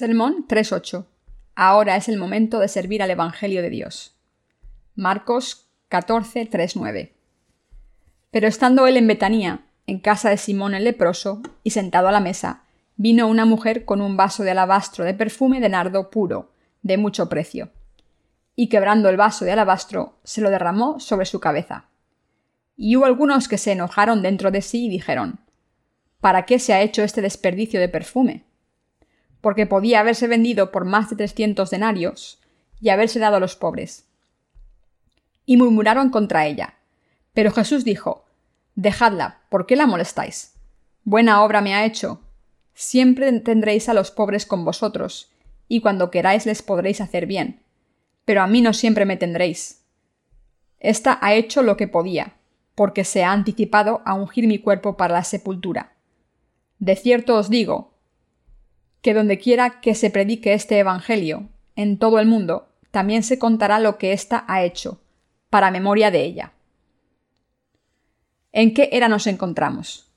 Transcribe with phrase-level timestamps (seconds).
[0.00, 1.04] Sermón 3.8.
[1.54, 4.16] Ahora es el momento de servir al Evangelio de Dios.
[4.94, 7.12] Marcos 14.3.9.
[8.30, 12.20] Pero estando él en Betanía, en casa de Simón el leproso, y sentado a la
[12.20, 12.62] mesa,
[12.96, 17.28] vino una mujer con un vaso de alabastro de perfume de nardo puro, de mucho
[17.28, 17.68] precio.
[18.56, 21.90] Y quebrando el vaso de alabastro, se lo derramó sobre su cabeza.
[22.74, 25.40] Y hubo algunos que se enojaron dentro de sí y dijeron,
[26.22, 28.46] ¿Para qué se ha hecho este desperdicio de perfume?
[29.40, 32.40] Porque podía haberse vendido por más de trescientos denarios
[32.80, 34.06] y haberse dado a los pobres.
[35.46, 36.74] Y murmuraron contra ella.
[37.32, 38.24] Pero Jesús dijo,
[38.74, 40.54] Dejadla, ¿por qué la molestáis?
[41.04, 42.20] Buena obra me ha hecho.
[42.74, 45.30] Siempre tendréis a los pobres con vosotros,
[45.68, 47.62] y cuando queráis les podréis hacer bien.
[48.24, 49.84] Pero a mí no siempre me tendréis.
[50.78, 52.34] Esta ha hecho lo que podía,
[52.74, 55.92] porque se ha anticipado a ungir mi cuerpo para la sepultura.
[56.78, 57.92] De cierto os digo,
[59.02, 63.78] que donde quiera que se predique este Evangelio, en todo el mundo, también se contará
[63.78, 65.00] lo que ésta ha hecho,
[65.48, 66.52] para memoria de ella.
[68.52, 70.10] ¿En qué era nos encontramos?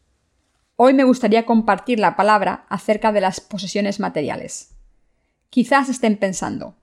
[0.75, 4.75] Hoy me gustaría compartir la palabra acerca de las posesiones materiales.
[5.49, 6.75] Quizás estén pensando,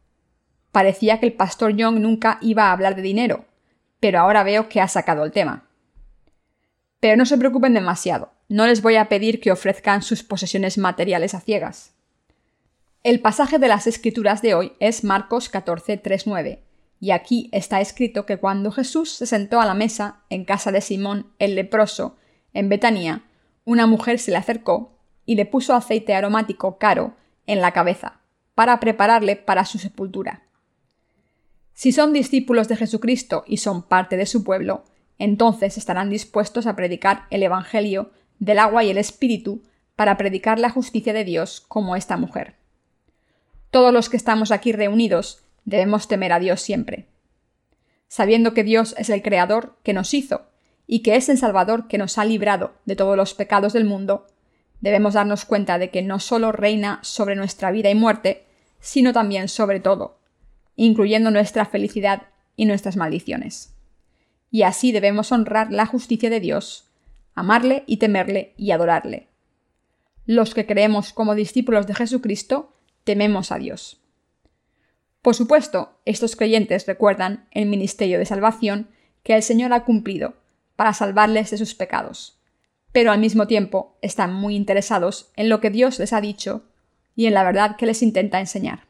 [0.70, 3.46] parecía que el pastor Young nunca iba a hablar de dinero,
[3.98, 5.64] pero ahora veo que ha sacado el tema.
[7.00, 11.34] Pero no se preocupen demasiado, no les voy a pedir que ofrezcan sus posesiones materiales
[11.34, 11.92] a ciegas.
[13.04, 16.02] El pasaje de las Escrituras de hoy es Marcos 14,
[16.98, 20.80] y aquí está escrito que cuando Jesús se sentó a la mesa en casa de
[20.80, 22.16] Simón el leproso,
[22.52, 23.22] en Betanía,
[23.64, 27.14] una mujer se le acercó y le puso aceite aromático caro
[27.46, 28.18] en la cabeza,
[28.56, 30.42] para prepararle para su sepultura.
[31.72, 34.83] Si son discípulos de Jesucristo y son parte de su pueblo,
[35.20, 38.10] entonces estarán dispuestos a predicar el Evangelio
[38.40, 39.62] del agua y el Espíritu
[39.95, 42.56] para predicar la justicia de Dios como esta mujer.
[43.70, 47.06] Todos los que estamos aquí reunidos debemos temer a Dios siempre.
[48.08, 50.48] Sabiendo que Dios es el Creador que nos hizo
[50.89, 54.27] y que es el Salvador que nos ha librado de todos los pecados del mundo,
[54.80, 58.46] debemos darnos cuenta de que no solo reina sobre nuestra vida y muerte,
[58.80, 60.18] sino también sobre todo,
[60.74, 62.22] incluyendo nuestra felicidad
[62.57, 63.74] y nuestras maldiciones
[64.51, 66.89] y así debemos honrar la justicia de Dios,
[67.40, 69.28] amarle y temerle y adorarle.
[70.27, 74.01] Los que creemos como discípulos de Jesucristo, tememos a Dios.
[75.23, 78.89] Por supuesto, estos creyentes recuerdan el ministerio de salvación
[79.23, 80.34] que el Señor ha cumplido
[80.77, 82.39] para salvarles de sus pecados,
[82.92, 86.64] pero al mismo tiempo están muy interesados en lo que Dios les ha dicho
[87.14, 88.86] y en la verdad que les intenta enseñar.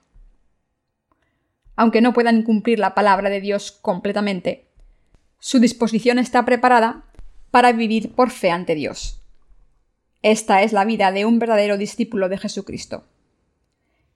[1.75, 4.67] Aunque no puedan cumplir la palabra de Dios completamente,
[5.38, 7.05] su disposición está preparada
[7.50, 9.21] para vivir por fe ante Dios.
[10.22, 13.05] Esta es la vida de un verdadero discípulo de Jesucristo.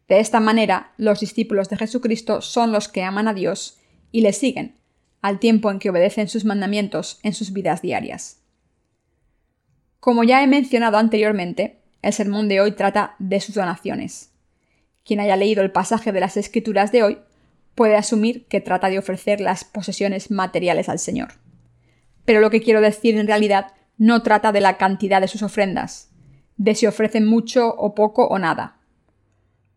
[0.09, 3.79] De esta manera, los discípulos de Jesucristo son los que aman a Dios
[4.13, 4.75] y le siguen,
[5.23, 8.41] al tiempo en que obedecen sus mandamientos en sus vidas diarias.
[9.99, 14.31] Como ya he mencionado anteriormente, el sermón de hoy trata de sus donaciones.
[15.05, 17.19] Quien haya leído el pasaje de las Escrituras de hoy
[17.75, 21.44] puede asumir que trata de ofrecer las posesiones materiales al Señor.
[22.25, 26.11] Pero lo que quiero decir en realidad no trata de la cantidad de sus ofrendas,
[26.57, 28.79] de si ofrecen mucho o poco o nada.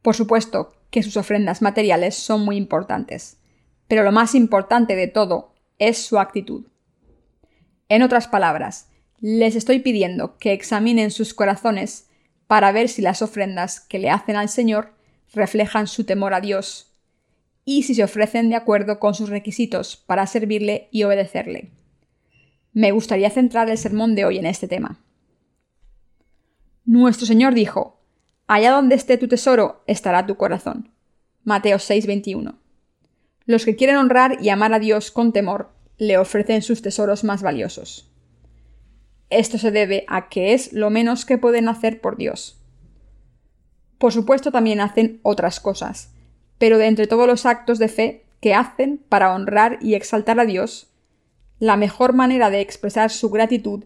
[0.01, 3.37] Por supuesto que sus ofrendas materiales son muy importantes,
[3.87, 6.65] pero lo más importante de todo es su actitud.
[7.89, 12.09] En otras palabras, les estoy pidiendo que examinen sus corazones
[12.47, 14.93] para ver si las ofrendas que le hacen al Señor
[15.33, 16.93] reflejan su temor a Dios
[17.65, 21.71] y si se ofrecen de acuerdo con sus requisitos para servirle y obedecerle.
[22.77, 24.99] Me gustaría centrar el sermón de hoy en este tema.
[26.85, 27.99] Nuestro Señor dijo,
[28.45, 30.91] Allá donde esté tu tesoro, estará tu corazón.
[31.43, 32.59] Mateo 6:21.
[33.47, 37.41] Los que quieren honrar y amar a Dios con temor, le ofrecen sus tesoros más
[37.41, 38.11] valiosos.
[39.31, 42.61] Esto se debe a que es lo menos que pueden hacer por Dios.
[43.97, 46.13] Por supuesto también hacen otras cosas,
[46.59, 50.45] pero de entre todos los actos de fe que hacen para honrar y exaltar a
[50.45, 50.91] Dios,
[51.59, 53.85] la mejor manera de expresar su gratitud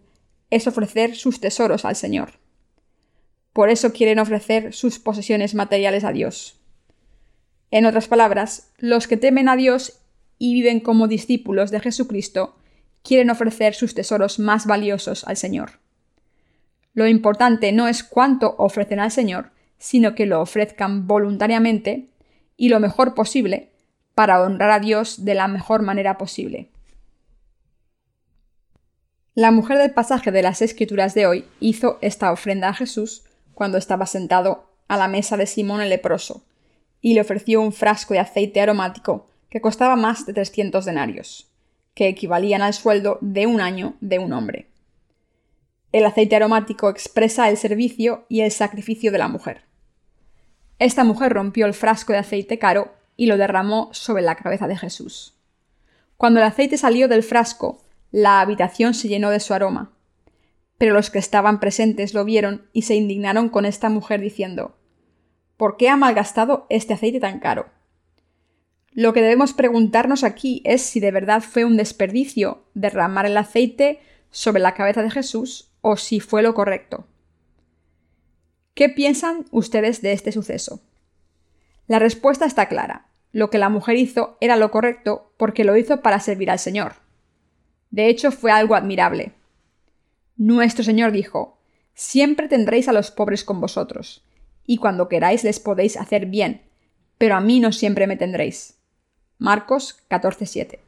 [0.49, 2.33] es ofrecer sus tesoros al Señor.
[3.53, 6.59] Por eso quieren ofrecer sus posesiones materiales a Dios.
[7.69, 9.99] En otras palabras, los que temen a Dios
[10.37, 12.55] y viven como discípulos de Jesucristo
[13.03, 15.79] quieren ofrecer sus tesoros más valiosos al Señor.
[16.93, 22.09] Lo importante no es cuánto ofrecen al Señor, sino que lo ofrezcan voluntariamente
[22.57, 23.71] y lo mejor posible
[24.13, 26.70] para honrar a Dios de la mejor manera posible.
[29.33, 33.23] La mujer del pasaje de las Escrituras de hoy hizo esta ofrenda a Jesús
[33.53, 36.43] cuando estaba sentado a la mesa de Simón el leproso,
[36.99, 41.49] y le ofreció un frasco de aceite aromático que costaba más de 300 denarios,
[41.93, 44.67] que equivalían al sueldo de un año de un hombre.
[45.93, 49.63] El aceite aromático expresa el servicio y el sacrificio de la mujer.
[50.77, 54.75] Esta mujer rompió el frasco de aceite caro y lo derramó sobre la cabeza de
[54.75, 55.35] Jesús.
[56.17, 59.91] Cuando el aceite salió del frasco, la habitación se llenó de su aroma.
[60.77, 64.75] Pero los que estaban presentes lo vieron y se indignaron con esta mujer diciendo
[65.57, 67.69] ¿Por qué ha malgastado este aceite tan caro?
[68.93, 73.99] Lo que debemos preguntarnos aquí es si de verdad fue un desperdicio derramar el aceite
[74.31, 77.05] sobre la cabeza de Jesús o si fue lo correcto.
[78.73, 80.81] ¿Qué piensan ustedes de este suceso?
[81.87, 83.07] La respuesta está clara.
[83.31, 86.95] Lo que la mujer hizo era lo correcto porque lo hizo para servir al Señor.
[87.91, 89.33] De hecho, fue algo admirable.
[90.37, 91.59] Nuestro Señor dijo,
[91.93, 94.23] Siempre tendréis a los pobres con vosotros,
[94.65, 96.61] y cuando queráis les podéis hacer bien,
[97.17, 98.79] pero a mí no siempre me tendréis.
[99.37, 100.79] Marcos 14:7.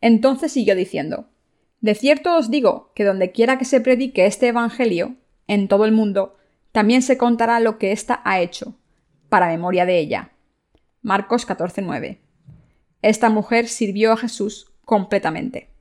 [0.00, 1.26] Entonces siguió diciendo,
[1.80, 5.16] De cierto os digo que donde quiera que se predique este Evangelio,
[5.48, 6.36] en todo el mundo,
[6.70, 8.74] también se contará lo que ésta ha hecho,
[9.28, 10.30] para memoria de ella.
[11.02, 12.20] Marcos 14:9.
[13.02, 15.71] Esta mujer sirvió a Jesús completamente.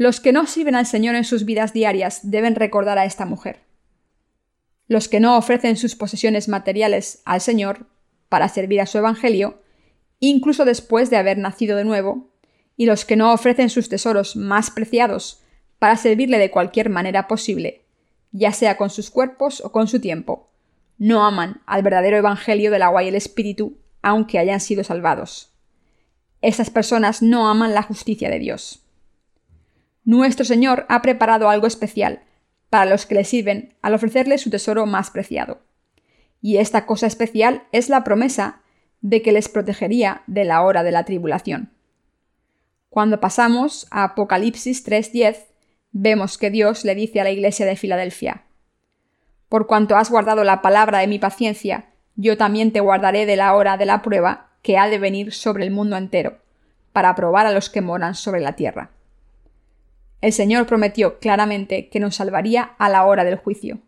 [0.00, 3.60] Los que no sirven al Señor en sus vidas diarias deben recordar a esta mujer.
[4.88, 7.84] Los que no ofrecen sus posesiones materiales al Señor
[8.30, 9.60] para servir a su Evangelio,
[10.18, 12.30] incluso después de haber nacido de nuevo,
[12.78, 15.42] y los que no ofrecen sus tesoros más preciados
[15.78, 17.82] para servirle de cualquier manera posible,
[18.32, 20.48] ya sea con sus cuerpos o con su tiempo,
[20.96, 25.52] no aman al verdadero Evangelio del agua y el Espíritu, aunque hayan sido salvados.
[26.40, 28.86] Esas personas no aman la justicia de Dios.
[30.10, 32.22] Nuestro Señor ha preparado algo especial
[32.68, 35.60] para los que le sirven al ofrecerle su tesoro más preciado.
[36.42, 38.60] Y esta cosa especial es la promesa
[39.02, 41.70] de que les protegería de la hora de la tribulación.
[42.88, 45.46] Cuando pasamos a Apocalipsis 3:10,
[45.92, 48.46] vemos que Dios le dice a la iglesia de Filadelfia,
[49.48, 51.84] Por cuanto has guardado la palabra de mi paciencia,
[52.16, 55.62] yo también te guardaré de la hora de la prueba que ha de venir sobre
[55.62, 56.38] el mundo entero,
[56.92, 58.90] para probar a los que moran sobre la tierra.
[60.20, 63.78] El Señor prometió claramente que nos salvaría a la hora del juicio.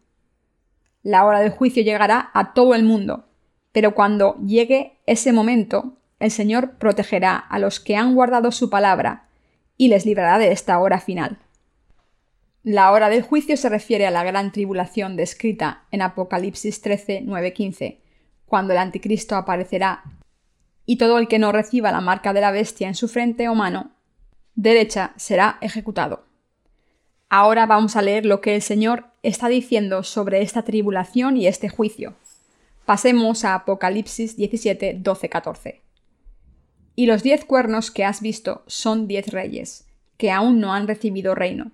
[1.02, 3.26] La hora del juicio llegará a todo el mundo,
[3.72, 9.28] pero cuando llegue ese momento, el Señor protegerá a los que han guardado su palabra
[9.76, 11.38] y les librará de esta hora final.
[12.62, 17.52] La hora del juicio se refiere a la gran tribulación descrita en Apocalipsis 13, 9,
[17.52, 18.00] 15,
[18.46, 20.04] cuando el anticristo aparecerá
[20.86, 23.54] y todo el que no reciba la marca de la bestia en su frente o
[23.54, 23.91] mano
[24.54, 26.24] derecha será ejecutado.
[27.28, 31.68] Ahora vamos a leer lo que el Señor está diciendo sobre esta tribulación y este
[31.68, 32.14] juicio.
[32.84, 35.82] Pasemos a Apocalipsis 17, 12, 14.
[36.94, 39.86] Y los diez cuernos que has visto son diez reyes,
[40.18, 41.72] que aún no han recibido reino,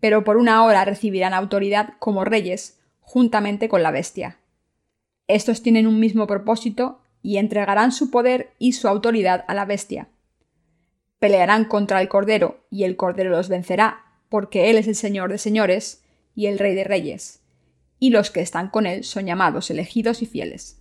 [0.00, 4.38] pero por una hora recibirán autoridad como reyes, juntamente con la bestia.
[5.28, 10.08] Estos tienen un mismo propósito y entregarán su poder y su autoridad a la bestia
[11.18, 15.38] Pelearán contra el Cordero, y el Cordero los vencerá, porque Él es el Señor de
[15.38, 17.42] señores y el Rey de reyes,
[17.98, 20.80] y los que están con Él son llamados elegidos y fieles.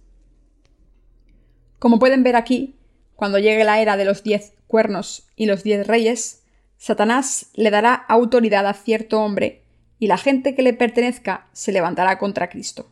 [1.80, 2.76] Como pueden ver aquí,
[3.16, 6.44] cuando llegue la era de los diez cuernos y los diez reyes,
[6.78, 9.64] Satanás le dará autoridad a cierto hombre,
[10.00, 12.92] y la gente que le pertenezca se levantará contra Cristo.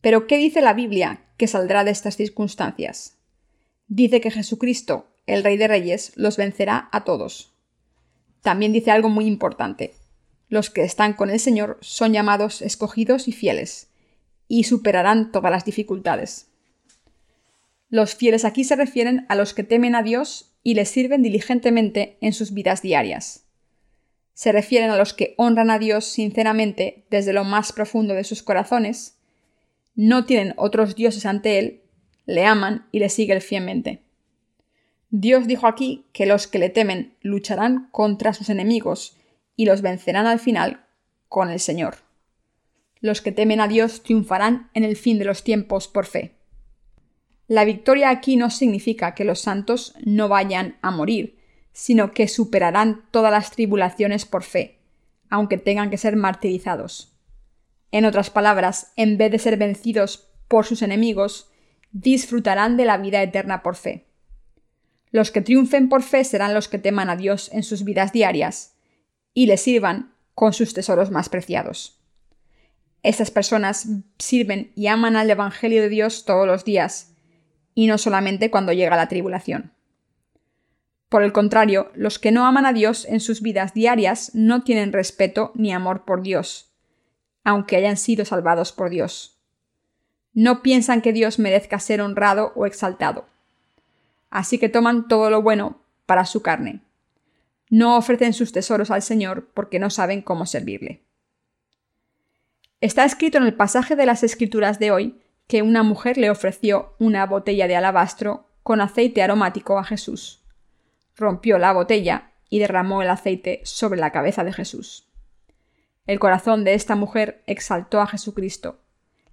[0.00, 3.18] Pero ¿qué dice la Biblia que saldrá de estas circunstancias?
[3.86, 7.52] Dice que Jesucristo el Rey de Reyes los vencerá a todos.
[8.42, 9.94] También dice algo muy importante.
[10.48, 13.88] Los que están con el Señor son llamados escogidos y fieles,
[14.48, 16.48] y superarán todas las dificultades.
[17.88, 22.18] Los fieles aquí se refieren a los que temen a Dios y les sirven diligentemente
[22.20, 23.44] en sus vidas diarias.
[24.34, 28.42] Se refieren a los que honran a Dios sinceramente desde lo más profundo de sus
[28.42, 29.18] corazones,
[29.94, 31.82] no tienen otros dioses ante Él,
[32.26, 34.02] le aman y le siguen fielmente.
[35.10, 39.16] Dios dijo aquí que los que le temen lucharán contra sus enemigos
[39.56, 40.86] y los vencerán al final
[41.28, 41.96] con el Señor.
[43.00, 46.36] Los que temen a Dios triunfarán en el fin de los tiempos por fe.
[47.48, 51.40] La victoria aquí no significa que los santos no vayan a morir,
[51.72, 54.78] sino que superarán todas las tribulaciones por fe,
[55.28, 57.16] aunque tengan que ser martirizados.
[57.90, 61.50] En otras palabras, en vez de ser vencidos por sus enemigos,
[61.90, 64.09] disfrutarán de la vida eterna por fe.
[65.10, 68.74] Los que triunfen por fe serán los que teman a Dios en sus vidas diarias
[69.34, 72.00] y le sirvan con sus tesoros más preciados.
[73.02, 73.88] Estas personas
[74.18, 77.14] sirven y aman al Evangelio de Dios todos los días,
[77.74, 79.72] y no solamente cuando llega la tribulación.
[81.08, 84.92] Por el contrario, los que no aman a Dios en sus vidas diarias no tienen
[84.92, 86.72] respeto ni amor por Dios,
[87.42, 89.40] aunque hayan sido salvados por Dios.
[90.32, 93.26] No piensan que Dios merezca ser honrado o exaltado.
[94.30, 96.80] Así que toman todo lo bueno para su carne.
[97.68, 101.02] No ofrecen sus tesoros al Señor porque no saben cómo servirle.
[102.80, 106.94] Está escrito en el pasaje de las Escrituras de hoy que una mujer le ofreció
[106.98, 110.42] una botella de alabastro con aceite aromático a Jesús.
[111.16, 115.08] Rompió la botella y derramó el aceite sobre la cabeza de Jesús.
[116.06, 118.80] El corazón de esta mujer exaltó a Jesucristo,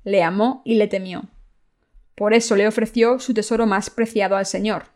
[0.04, 1.24] le amó y le temió.
[2.18, 4.88] Por eso le ofreció su tesoro más preciado al Señor.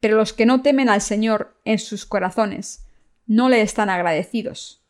[0.00, 2.88] Pero los que no temen al Señor en sus corazones
[3.26, 4.84] no le están agradecidos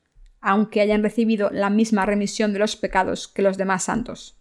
[0.47, 4.37] aunque hayan recibido la misma remisión de los pecados que los demás santos.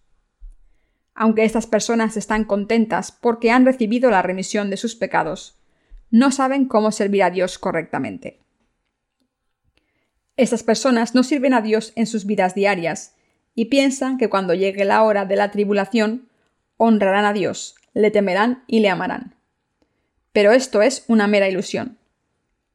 [1.15, 5.55] Aunque estas personas están contentas porque han recibido la remisión de sus pecados,
[6.11, 8.41] no saben cómo servir a Dios correctamente.
[10.35, 13.15] Estas personas no sirven a Dios en sus vidas diarias
[13.55, 16.27] y piensan que cuando llegue la hora de la tribulación,
[16.83, 19.35] honrarán a Dios, le temerán y le amarán.
[20.31, 21.97] Pero esto es una mera ilusión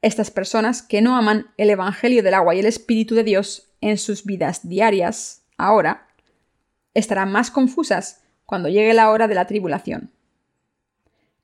[0.02, 3.98] estas personas que no aman el Evangelio del agua y el Espíritu de Dios en
[3.98, 6.08] sus vidas diarias, ahora,
[6.94, 10.10] estarán más confusas cuando llegue la hora de la tribulación.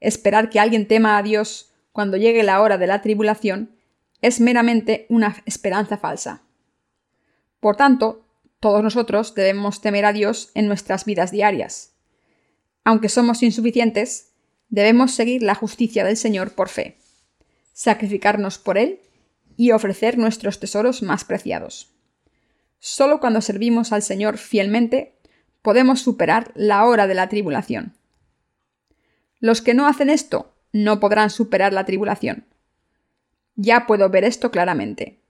[0.01, 3.71] Esperar que alguien tema a Dios cuando llegue la hora de la tribulación
[4.21, 6.43] es meramente una esperanza falsa.
[7.61, 8.25] Por tanto,
[8.61, 11.94] todos nosotros debemos temer a Dios en nuestras vidas diarias.
[12.85, 14.33] Aunque somos insuficientes,
[14.69, 16.99] debemos seguir la justicia del Señor por fe
[17.75, 19.01] sacrificarnos por Él
[19.57, 21.93] y ofrecer nuestros tesoros más preciados.
[22.79, 25.19] Solo cuando servimos al Señor fielmente
[25.61, 27.95] podemos superar la hora de la tribulación.
[29.41, 32.47] Los que no hacen esto no podrán superar la tribulación.
[33.57, 35.21] Ya puedo ver esto claramente.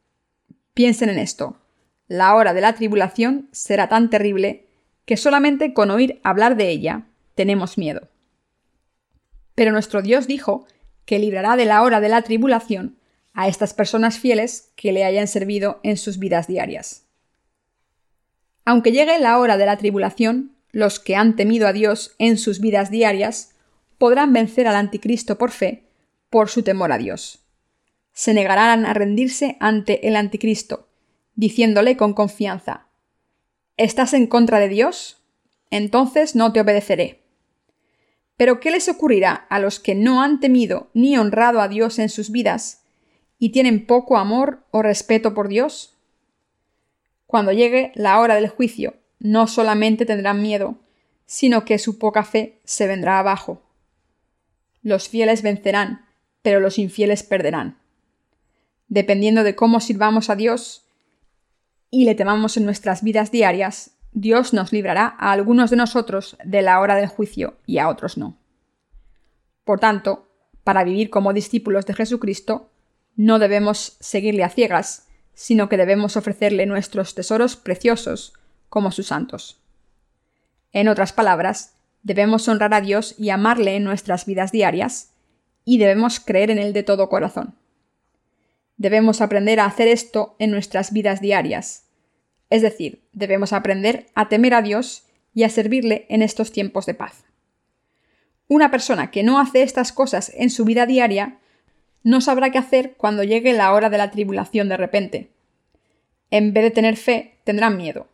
[0.74, 1.58] Piensen en esto.
[2.06, 4.66] La hora de la tribulación será tan terrible
[5.04, 8.08] que solamente con oír hablar de ella tenemos miedo.
[9.54, 10.66] Pero nuestro Dios dijo
[11.04, 12.98] que librará de la hora de la tribulación
[13.32, 17.06] a estas personas fieles que le hayan servido en sus vidas diarias.
[18.64, 22.60] Aunque llegue la hora de la tribulación, los que han temido a Dios en sus
[22.60, 23.54] vidas diarias
[23.98, 25.84] podrán vencer al anticristo por fe,
[26.30, 27.40] por su temor a Dios.
[28.12, 30.88] Se negarán a rendirse ante el anticristo,
[31.34, 32.86] diciéndole con confianza
[33.76, 35.20] ¿Estás en contra de Dios?
[35.70, 37.23] Entonces no te obedeceré.
[38.36, 42.08] Pero ¿qué les ocurrirá a los que no han temido ni honrado a Dios en
[42.08, 42.84] sus vidas
[43.38, 45.94] y tienen poco amor o respeto por Dios?
[47.26, 50.76] Cuando llegue la hora del juicio, no solamente tendrán miedo,
[51.26, 53.62] sino que su poca fe se vendrá abajo.
[54.82, 56.06] Los fieles vencerán,
[56.42, 57.78] pero los infieles perderán.
[58.88, 60.84] Dependiendo de cómo sirvamos a Dios
[61.90, 66.62] y le temamos en nuestras vidas diarias, Dios nos librará a algunos de nosotros de
[66.62, 68.38] la hora del juicio y a otros no.
[69.64, 70.28] Por tanto,
[70.62, 72.70] para vivir como discípulos de Jesucristo,
[73.16, 78.34] no debemos seguirle a ciegas, sino que debemos ofrecerle nuestros tesoros preciosos
[78.68, 79.60] como sus santos.
[80.72, 85.12] En otras palabras, debemos honrar a Dios y amarle en nuestras vidas diarias,
[85.64, 87.56] y debemos creer en Él de todo corazón.
[88.76, 91.83] Debemos aprender a hacer esto en nuestras vidas diarias,
[92.54, 95.02] es decir, debemos aprender a temer a Dios
[95.34, 97.24] y a servirle en estos tiempos de paz.
[98.46, 101.38] Una persona que no hace estas cosas en su vida diaria
[102.04, 105.30] no sabrá qué hacer cuando llegue la hora de la tribulación de repente.
[106.30, 108.06] En vez de tener fe, tendrán miedo.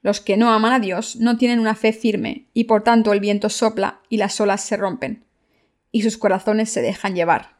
[0.00, 3.20] Los que no aman a Dios no tienen una fe firme y por tanto el
[3.20, 5.24] viento sopla y las olas se rompen,
[5.92, 7.58] y sus corazones se dejan llevar.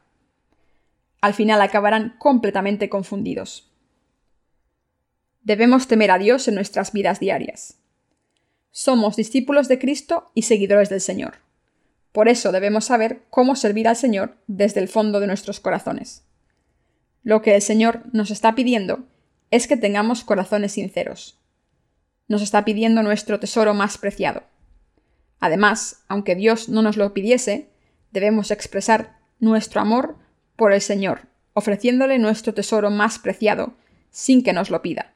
[1.21, 3.66] Al final acabarán completamente confundidos
[5.47, 7.77] debemos temer a Dios en nuestras vidas diarias.
[8.69, 11.35] Somos discípulos de Cristo y seguidores del Señor.
[12.11, 16.25] Por eso debemos saber cómo servir al Señor desde el fondo de nuestros corazones.
[17.23, 19.05] Lo que el Señor nos está pidiendo
[19.49, 21.39] es que tengamos corazones sinceros.
[22.27, 24.43] Nos está pidiendo nuestro tesoro más preciado.
[25.39, 27.69] Además, aunque Dios no nos lo pidiese,
[28.11, 30.17] debemos expresar nuestro amor
[30.57, 31.21] por el Señor,
[31.53, 33.75] ofreciéndole nuestro tesoro más preciado,
[34.11, 35.13] sin que nos lo pida.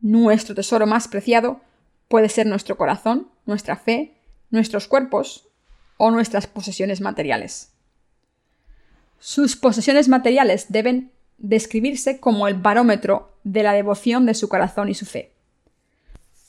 [0.00, 1.60] Nuestro tesoro más preciado
[2.08, 4.14] puede ser nuestro corazón, nuestra fe,
[4.50, 5.48] nuestros cuerpos
[5.96, 7.72] o nuestras posesiones materiales.
[9.18, 14.94] Sus posesiones materiales deben describirse como el barómetro de la devoción de su corazón y
[14.94, 15.32] su fe.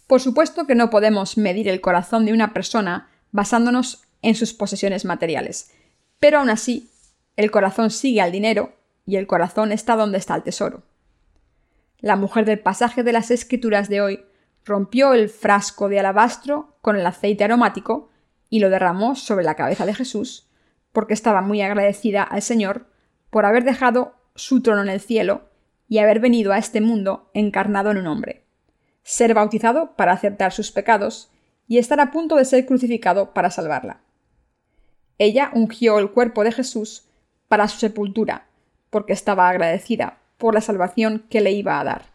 [0.07, 5.05] Por supuesto que no podemos medir el corazón de una persona basándonos en sus posesiones
[5.05, 5.71] materiales,
[6.19, 6.89] pero aún así,
[7.37, 8.73] el corazón sigue al dinero
[9.05, 10.83] y el corazón está donde está el tesoro.
[12.01, 14.25] La mujer del pasaje de las escrituras de hoy
[14.65, 18.09] rompió el frasco de alabastro con el aceite aromático
[18.49, 20.49] y lo derramó sobre la cabeza de Jesús,
[20.91, 22.87] porque estaba muy agradecida al Señor
[23.29, 25.49] por haber dejado su trono en el cielo
[25.87, 28.41] y haber venido a este mundo encarnado en un hombre
[29.03, 31.31] ser bautizado para aceptar sus pecados
[31.67, 34.01] y estar a punto de ser crucificado para salvarla.
[35.17, 37.07] Ella ungió el cuerpo de Jesús
[37.47, 38.47] para su sepultura,
[38.89, 42.05] porque estaba agradecida por la salvación que le iba a dar.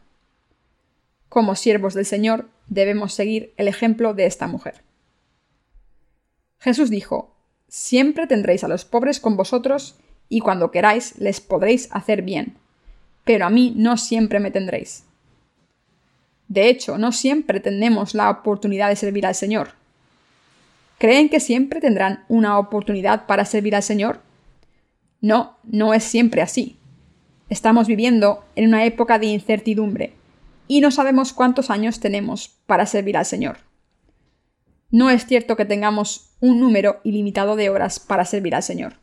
[1.28, 4.82] Como siervos del Señor, debemos seguir el ejemplo de esta mujer.
[6.58, 7.32] Jesús dijo,
[7.68, 9.94] Siempre tendréis a los pobres con vosotros,
[10.28, 12.56] y cuando queráis les podréis hacer bien,
[13.24, 15.04] pero a mí no siempre me tendréis.
[16.48, 19.70] De hecho, no siempre tenemos la oportunidad de servir al Señor.
[20.98, 24.20] ¿Creen que siempre tendrán una oportunidad para servir al Señor?
[25.20, 26.76] No, no es siempre así.
[27.48, 30.14] Estamos viviendo en una época de incertidumbre
[30.66, 33.58] y no sabemos cuántos años tenemos para servir al Señor.
[34.90, 38.94] No es cierto que tengamos un número ilimitado de horas para servir al Señor.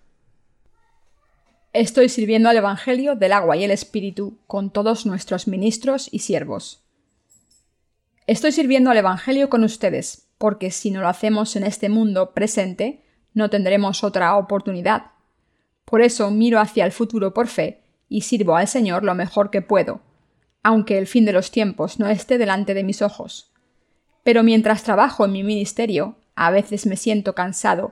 [1.72, 6.84] Estoy sirviendo al Evangelio del agua y el Espíritu con todos nuestros ministros y siervos.
[8.28, 13.04] Estoy sirviendo al Evangelio con ustedes, porque si no lo hacemos en este mundo presente,
[13.34, 15.12] no tendremos otra oportunidad.
[15.86, 17.83] Por eso miro hacia el futuro por fe
[18.14, 20.00] y sirvo al Señor lo mejor que puedo,
[20.62, 23.52] aunque el fin de los tiempos no esté delante de mis ojos.
[24.24, 27.92] Pero mientras trabajo en mi ministerio, a veces me siento cansado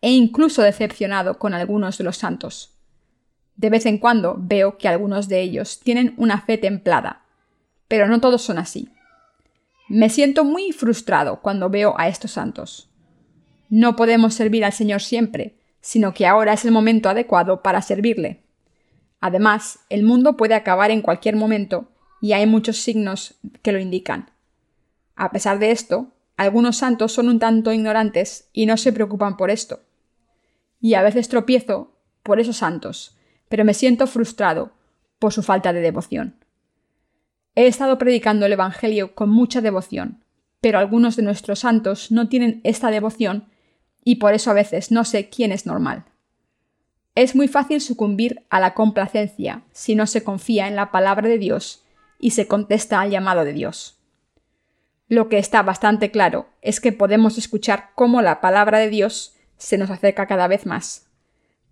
[0.00, 2.78] e incluso decepcionado con algunos de los santos.
[3.56, 7.26] De vez en cuando veo que algunos de ellos tienen una fe templada,
[7.88, 8.88] pero no todos son así.
[9.90, 12.88] Me siento muy frustrado cuando veo a estos santos.
[13.68, 18.47] No podemos servir al Señor siempre, sino que ahora es el momento adecuado para servirle.
[19.20, 21.88] Además, el mundo puede acabar en cualquier momento
[22.20, 24.30] y hay muchos signos que lo indican.
[25.16, 29.50] A pesar de esto, algunos santos son un tanto ignorantes y no se preocupan por
[29.50, 29.80] esto.
[30.80, 33.16] Y a veces tropiezo por esos santos,
[33.48, 34.72] pero me siento frustrado
[35.18, 36.44] por su falta de devoción.
[37.56, 40.22] He estado predicando el Evangelio con mucha devoción,
[40.60, 43.48] pero algunos de nuestros santos no tienen esta devoción
[44.04, 46.04] y por eso a veces no sé quién es normal.
[47.18, 51.36] Es muy fácil sucumbir a la complacencia si no se confía en la palabra de
[51.36, 51.82] Dios
[52.20, 53.98] y se contesta al llamado de Dios.
[55.08, 59.78] Lo que está bastante claro es que podemos escuchar cómo la palabra de Dios se
[59.78, 61.08] nos acerca cada vez más.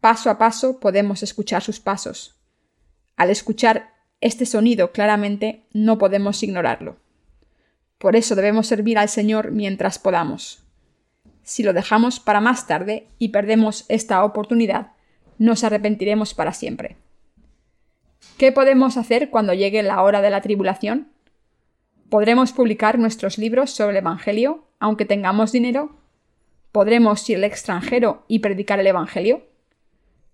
[0.01, 2.35] Paso a paso podemos escuchar sus pasos.
[3.15, 6.97] Al escuchar este sonido claramente no podemos ignorarlo.
[7.99, 10.65] Por eso debemos servir al Señor mientras podamos.
[11.45, 14.96] Si lo dejamos para más tarde y perdemos esta oportunidad,
[15.39, 16.97] nos arrepentiremos para siempre.
[18.39, 21.09] ¿Qué podemos hacer cuando llegue la hora de la tribulación?
[22.09, 25.97] ¿Podremos publicar nuestros libros sobre el Evangelio aunque tengamos dinero?
[26.73, 29.47] ¿Podremos ir al extranjero y predicar el Evangelio?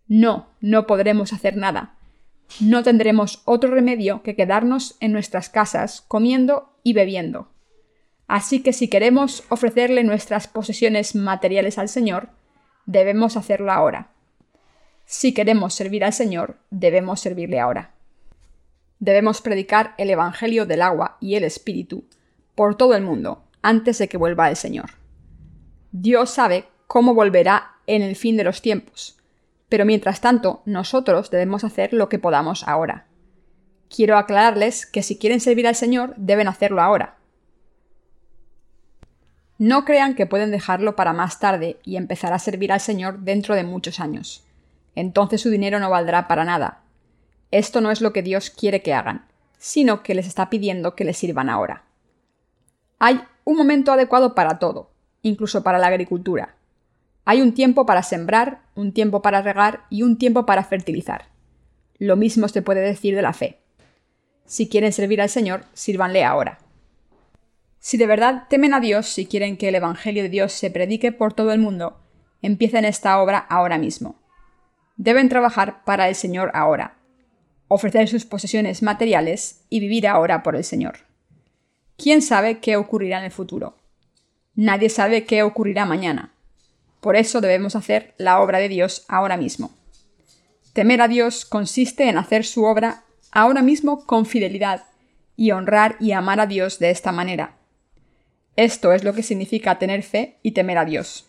[0.08, 1.96] No, no podremos hacer nada,
[2.60, 7.48] no tendremos otro remedio que quedarnos en nuestras casas comiendo y bebiendo.
[8.26, 12.28] Así que si queremos ofrecerle nuestras posesiones materiales al Señor,
[12.86, 14.11] debemos hacerlo ahora.
[15.14, 17.90] Si queremos servir al Señor, debemos servirle ahora.
[18.98, 22.06] Debemos predicar el Evangelio del agua y el Espíritu
[22.54, 24.92] por todo el mundo antes de que vuelva el Señor.
[25.90, 29.18] Dios sabe cómo volverá en el fin de los tiempos,
[29.68, 33.04] pero mientras tanto, nosotros debemos hacer lo que podamos ahora.
[33.94, 37.18] Quiero aclararles que si quieren servir al Señor, deben hacerlo ahora.
[39.58, 43.54] No crean que pueden dejarlo para más tarde y empezar a servir al Señor dentro
[43.54, 44.46] de muchos años.
[44.94, 46.82] Entonces su dinero no valdrá para nada.
[47.50, 49.26] Esto no es lo que Dios quiere que hagan,
[49.58, 51.84] sino que les está pidiendo que les sirvan ahora.
[52.98, 54.90] Hay un momento adecuado para todo,
[55.22, 56.56] incluso para la agricultura.
[57.24, 61.26] Hay un tiempo para sembrar, un tiempo para regar y un tiempo para fertilizar.
[61.98, 63.58] Lo mismo se puede decir de la fe.
[64.44, 66.58] Si quieren servir al Señor, sírvanle ahora.
[67.78, 71.12] Si de verdad temen a Dios, si quieren que el Evangelio de Dios se predique
[71.12, 72.00] por todo el mundo,
[72.40, 74.21] empiecen esta obra ahora mismo.
[74.96, 76.98] Deben trabajar para el Señor ahora,
[77.68, 80.98] ofrecer sus posesiones materiales y vivir ahora por el Señor.
[81.96, 83.76] ¿Quién sabe qué ocurrirá en el futuro?
[84.54, 86.32] Nadie sabe qué ocurrirá mañana.
[87.00, 89.72] Por eso debemos hacer la obra de Dios ahora mismo.
[90.72, 94.84] Temer a Dios consiste en hacer su obra ahora mismo con fidelidad
[95.36, 97.56] y honrar y amar a Dios de esta manera.
[98.56, 101.26] Esto es lo que significa tener fe y temer a Dios.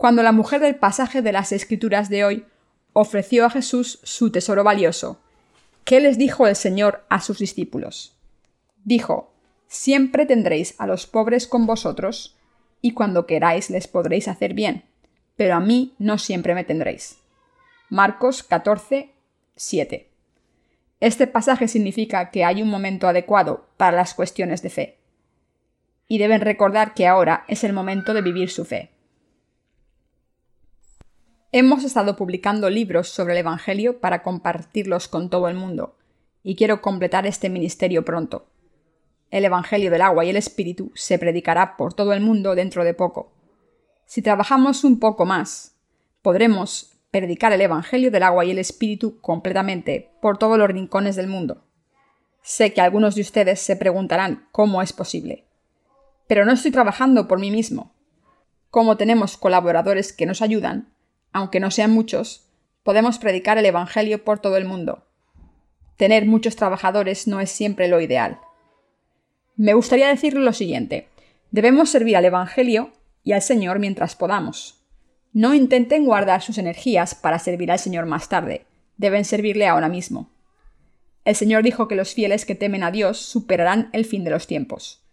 [0.00, 2.46] Cuando la mujer del pasaje de las Escrituras de hoy
[2.94, 5.20] ofreció a Jesús su tesoro valioso,
[5.84, 8.16] ¿qué les dijo el Señor a sus discípulos?
[8.82, 9.30] Dijo,
[9.68, 12.34] Siempre tendréis a los pobres con vosotros,
[12.80, 14.84] y cuando queráis les podréis hacer bien,
[15.36, 17.18] pero a mí no siempre me tendréis.
[17.90, 19.12] Marcos 14,
[19.54, 20.08] 7.
[21.00, 24.96] Este pasaje significa que hay un momento adecuado para las cuestiones de fe.
[26.08, 28.88] Y deben recordar que ahora es el momento de vivir su fe.
[31.52, 35.96] Hemos estado publicando libros sobre el Evangelio para compartirlos con todo el mundo,
[36.44, 38.46] y quiero completar este ministerio pronto.
[39.32, 42.94] El Evangelio del agua y el Espíritu se predicará por todo el mundo dentro de
[42.94, 43.32] poco.
[44.06, 45.74] Si trabajamos un poco más,
[46.22, 51.26] podremos predicar el Evangelio del agua y el Espíritu completamente por todos los rincones del
[51.26, 51.64] mundo.
[52.42, 55.48] Sé que algunos de ustedes se preguntarán cómo es posible.
[56.28, 57.92] Pero no estoy trabajando por mí mismo.
[58.70, 60.94] Como tenemos colaboradores que nos ayudan,
[61.32, 62.48] aunque no sean muchos,
[62.82, 65.06] podemos predicar el Evangelio por todo el mundo.
[65.96, 68.40] Tener muchos trabajadores no es siempre lo ideal.
[69.56, 71.08] Me gustaría decirle lo siguiente.
[71.50, 74.80] Debemos servir al Evangelio y al Señor mientras podamos.
[75.32, 78.64] No intenten guardar sus energías para servir al Señor más tarde.
[78.96, 80.30] Deben servirle ahora mismo.
[81.24, 84.46] El Señor dijo que los fieles que temen a Dios superarán el fin de los
[84.46, 85.04] tiempos.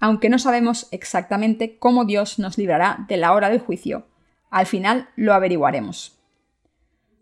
[0.00, 4.06] Aunque no sabemos exactamente cómo Dios nos librará de la hora del juicio,
[4.54, 6.16] al final lo averiguaremos.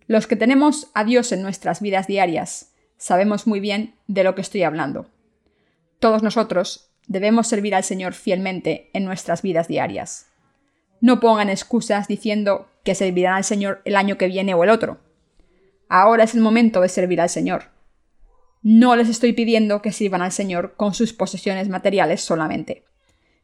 [0.07, 4.43] Los que tenemos a Dios en nuestras vidas diarias sabemos muy bien de lo que
[4.43, 5.07] estoy hablando.
[5.99, 10.27] Todos nosotros debemos servir al Señor fielmente en nuestras vidas diarias.
[11.01, 15.01] No pongan excusas diciendo que servirán al Señor el año que viene o el otro.
[15.89, 17.71] Ahora es el momento de servir al Señor.
[18.61, 22.85] No les estoy pidiendo que sirvan al Señor con sus posesiones materiales solamente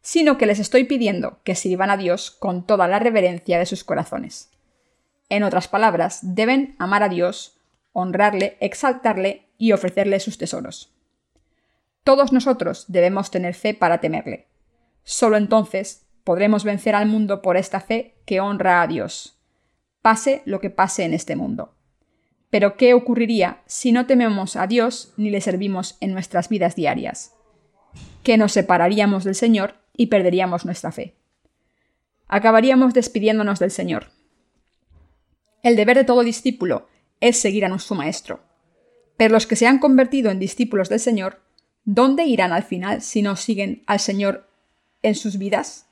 [0.00, 3.84] sino que les estoy pidiendo que sirvan a Dios con toda la reverencia de sus
[3.84, 4.50] corazones.
[5.28, 7.58] En otras palabras, deben amar a Dios,
[7.92, 10.94] honrarle, exaltarle y ofrecerle sus tesoros.
[12.04, 14.46] Todos nosotros debemos tener fe para temerle.
[15.02, 19.38] Solo entonces podremos vencer al mundo por esta fe que honra a Dios,
[20.02, 21.74] pase lo que pase en este mundo.
[22.50, 27.34] Pero ¿qué ocurriría si no tememos a Dios ni le servimos en nuestras vidas diarias?
[28.22, 31.16] Que nos separaríamos del Señor y perderíamos nuestra fe.
[32.28, 34.06] Acabaríamos despidiéndonos del Señor.
[35.62, 36.88] El deber de todo discípulo
[37.20, 38.40] es seguir a nuestro Maestro.
[39.16, 41.42] Pero los que se han convertido en discípulos del Señor,
[41.84, 44.48] ¿dónde irán al final si no siguen al Señor
[45.02, 45.88] en sus vidas?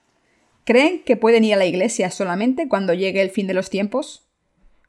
[0.65, 4.29] ¿Creen que pueden ir a la iglesia solamente cuando llegue el fin de los tiempos?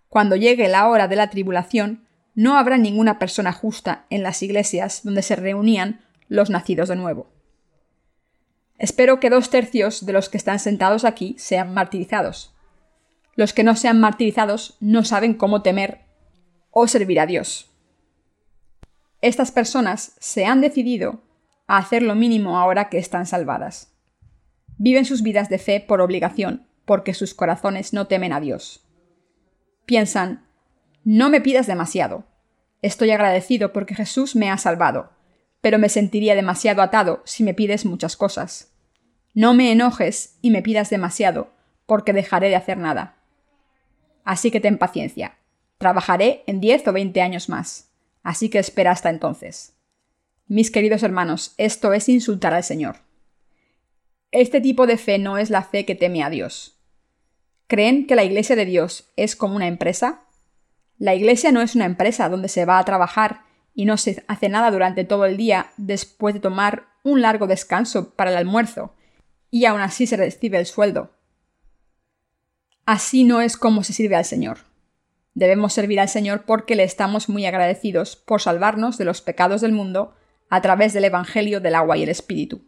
[0.09, 5.01] Cuando llegue la hora de la tribulación, no habrá ninguna persona justa en las iglesias
[5.03, 7.36] donde se reunían los nacidos de nuevo.
[8.77, 12.53] Espero que dos tercios de los que están sentados aquí sean martirizados.
[13.35, 16.01] Los que no sean martirizados no saben cómo temer
[16.71, 17.71] o servir a Dios.
[19.21, 21.21] Estas personas se han decidido
[21.65, 23.93] a hacer lo mínimo ahora que están salvadas.
[24.77, 28.85] Viven sus vidas de fe por obligación, porque sus corazones no temen a Dios.
[29.85, 30.45] Piensan,
[31.03, 32.25] no me pidas demasiado.
[32.83, 35.16] Estoy agradecido porque Jesús me ha salvado
[35.61, 38.71] pero me sentiría demasiado atado si me pides muchas cosas.
[39.33, 41.51] No me enojes y me pidas demasiado,
[41.85, 43.17] porque dejaré de hacer nada.
[44.23, 45.37] Así que ten paciencia.
[45.77, 47.91] Trabajaré en diez o veinte años más.
[48.23, 49.73] Así que espera hasta entonces.
[50.47, 52.97] Mis queridos hermanos, esto es insultar al Señor.
[54.31, 56.77] Este tipo de fe no es la fe que teme a Dios.
[57.67, 60.23] ¿Creen que la Iglesia de Dios es como una empresa?
[60.97, 63.41] La Iglesia no es una empresa donde se va a trabajar
[63.77, 68.15] y no se hace nada durante todo el día después de tomar un largo descanso
[68.15, 68.95] para el almuerzo,
[69.51, 71.11] y aún así se recibe el sueldo.
[72.87, 74.61] Así no es como se sirve al Señor.
[75.35, 79.73] Debemos servir al Señor porque le estamos muy agradecidos por salvarnos de los pecados del
[79.73, 80.15] mundo
[80.49, 82.65] a través del Evangelio del agua y el Espíritu.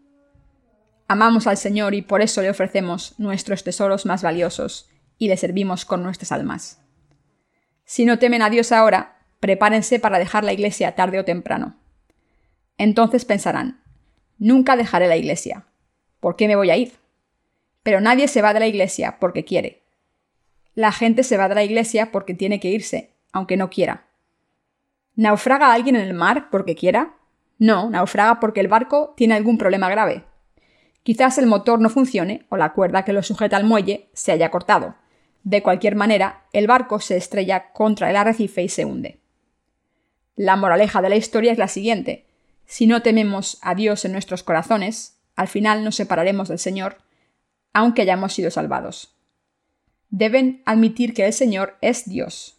[1.07, 5.85] Amamos al Señor y por eso le ofrecemos nuestros tesoros más valiosos y le servimos
[5.85, 6.79] con nuestras almas.
[7.83, 11.78] Si no temen a Dios ahora, prepárense para dejar la iglesia tarde o temprano.
[12.78, 13.82] Entonces pensarán,
[14.38, 15.65] nunca dejaré la iglesia.
[16.19, 16.93] ¿Por qué me voy a ir?
[17.84, 19.84] Pero nadie se va de la iglesia porque quiere.
[20.75, 24.06] La gente se va de la iglesia porque tiene que irse, aunque no quiera.
[25.15, 27.15] ¿Naufraga alguien en el mar porque quiera?
[27.58, 30.23] No, naufraga porque el barco tiene algún problema grave.
[31.04, 34.52] Quizás el motor no funcione o la cuerda que lo sujeta al muelle se haya
[34.52, 34.95] cortado.
[35.43, 39.19] De cualquier manera, el barco se estrella contra el arrecife y se hunde.
[40.39, 42.23] La moraleja de la historia es la siguiente.
[42.65, 46.99] Si no tememos a Dios en nuestros corazones, al final nos separaremos del Señor,
[47.73, 49.13] aunque hayamos sido salvados.
[50.10, 52.56] Deben admitir que el Señor es Dios.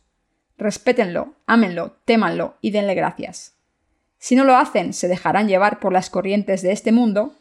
[0.59, 3.55] Respétenlo, ámenlo, témanlo y denle gracias.
[4.19, 7.35] Si no lo hacen, se dejarán llevar por las corrientes de este mundo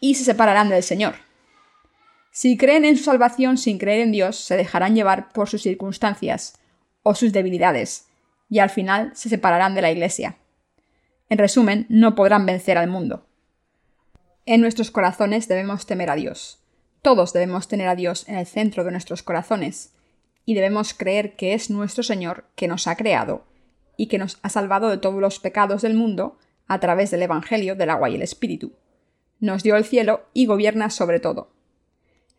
[0.00, 1.14] y se separarán del Señor.
[2.32, 6.58] Si creen en su salvación sin creer en Dios, se dejarán llevar por sus circunstancias
[7.04, 8.08] o sus debilidades,
[8.54, 10.36] y al final se separarán de la Iglesia.
[11.28, 13.26] En resumen, no podrán vencer al mundo.
[14.46, 16.62] En nuestros corazones debemos temer a Dios.
[17.02, 19.92] Todos debemos tener a Dios en el centro de nuestros corazones,
[20.44, 23.44] y debemos creer que es nuestro Señor que nos ha creado
[23.96, 26.38] y que nos ha salvado de todos los pecados del mundo
[26.68, 28.70] a través del Evangelio del agua y el Espíritu.
[29.40, 31.50] Nos dio el cielo y gobierna sobre todo.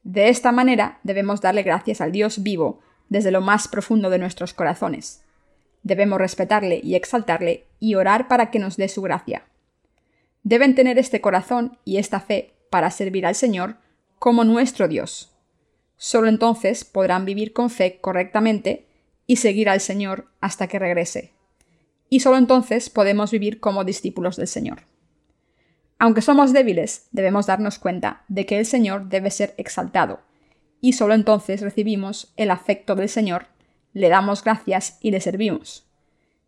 [0.03, 4.53] De esta manera debemos darle gracias al Dios vivo desde lo más profundo de nuestros
[4.53, 5.24] corazones.
[5.85, 9.45] Debemos respetarle y exaltarle y orar para que nos dé su gracia.
[10.43, 13.77] Deben tener este corazón y esta fe para servir al Señor
[14.19, 15.31] como nuestro Dios.
[15.95, 18.85] Solo entonces podrán vivir con fe correctamente
[19.25, 21.35] y seguir al Señor hasta que regrese
[22.09, 24.83] y solo entonces podemos vivir como discípulos del Señor.
[25.97, 30.19] Aunque somos débiles, debemos darnos cuenta de que el Señor debe ser exaltado,
[30.81, 33.47] y solo entonces recibimos el afecto del Señor,
[33.95, 35.87] le damos gracias y le servimos.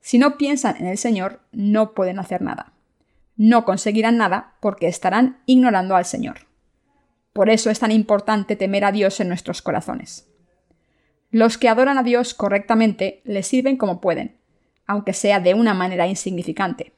[0.02, 2.74] Si no piensan en el Señor, no pueden hacer nada.
[3.38, 6.40] No conseguirán nada porque estarán ignorando al Señor.
[7.32, 10.28] Por eso es tan importante temer a Dios en nuestros corazones.
[11.32, 14.36] Los que adoran a Dios correctamente le sirven como pueden,
[14.86, 16.92] aunque sea de una manera insignificante.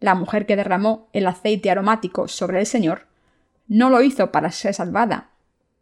[0.00, 3.06] La mujer que derramó el aceite aromático sobre el Señor
[3.68, 5.30] no lo hizo para ser salvada,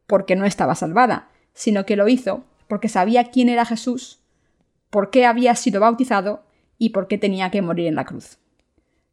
[0.06, 4.20] porque no estaba salvada, sino que lo hizo porque sabía quién era Jesús,
[4.90, 6.44] por qué había sido bautizado
[6.78, 8.38] y por qué tenía que morir en la cruz.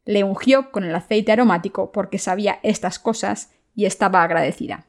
[0.04, 4.86] Le ungió con el aceite aromático porque sabía estas cosas y estaba agradecida.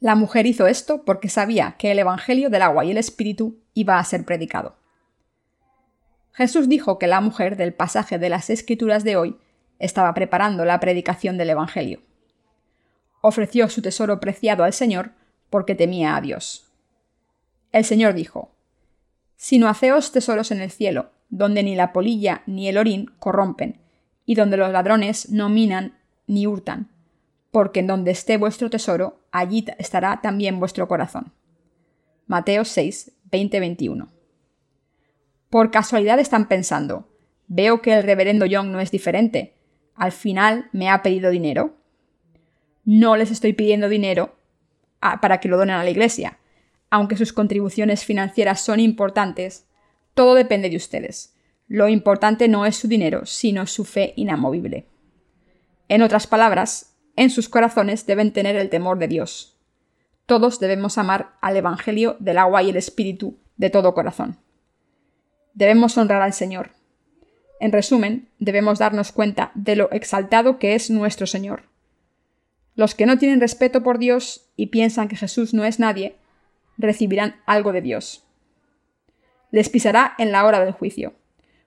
[0.00, 3.98] La mujer hizo esto porque sabía que el Evangelio del agua y el Espíritu iba
[3.98, 4.76] a ser predicado.
[6.32, 9.38] Jesús dijo que la mujer del pasaje de las Escrituras de hoy
[9.78, 12.02] estaba preparando la predicación del Evangelio.
[13.20, 15.12] Ofreció su tesoro preciado al Señor
[15.54, 16.66] porque temía a Dios.
[17.70, 18.50] El Señor dijo,
[19.36, 23.78] Sino haceos tesoros en el cielo, donde ni la polilla ni el orín corrompen,
[24.26, 26.88] y donde los ladrones no minan ni hurtan,
[27.52, 31.32] porque en donde esté vuestro tesoro, allí estará también vuestro corazón.
[32.26, 34.08] Mateo 6, 20-21.
[35.50, 37.06] Por casualidad están pensando,
[37.46, 39.54] veo que el reverendo Young no es diferente.
[39.94, 41.76] Al final me ha pedido dinero.
[42.84, 44.34] No les estoy pidiendo dinero
[45.20, 46.38] para que lo donen a la iglesia.
[46.90, 49.66] Aunque sus contribuciones financieras son importantes,
[50.14, 51.34] todo depende de ustedes.
[51.66, 54.86] Lo importante no es su dinero, sino su fe inamovible.
[55.88, 59.58] En otras palabras, en sus corazones deben tener el temor de Dios.
[60.26, 64.38] Todos debemos amar al Evangelio del agua y el Espíritu de todo corazón
[65.54, 66.70] debemos honrar al Señor.
[67.60, 71.62] En resumen, debemos darnos cuenta de lo exaltado que es nuestro Señor.
[72.74, 76.16] Los que no tienen respeto por Dios y piensan que Jesús no es nadie,
[76.76, 78.24] recibirán algo de Dios.
[79.50, 81.14] Les pisará en la hora del juicio.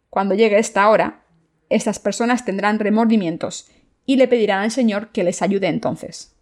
[0.09, 1.23] Cuando llegue esta hora,
[1.69, 3.69] estas personas tendrán remordimientos
[4.05, 6.35] y le pedirán al Señor que les ayude entonces.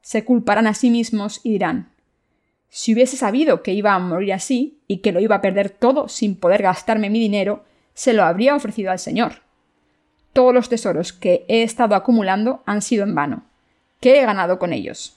[0.00, 1.92] Se culparán a sí mismos y dirán,
[2.68, 6.08] si hubiese sabido que iba a morir así y que lo iba a perder todo
[6.08, 9.42] sin poder gastarme mi dinero, se lo habría ofrecido al Señor.
[10.32, 13.49] Todos los tesoros que he estado acumulando han sido en vano.
[14.00, 15.14] ¿Qué he ganado con ellos?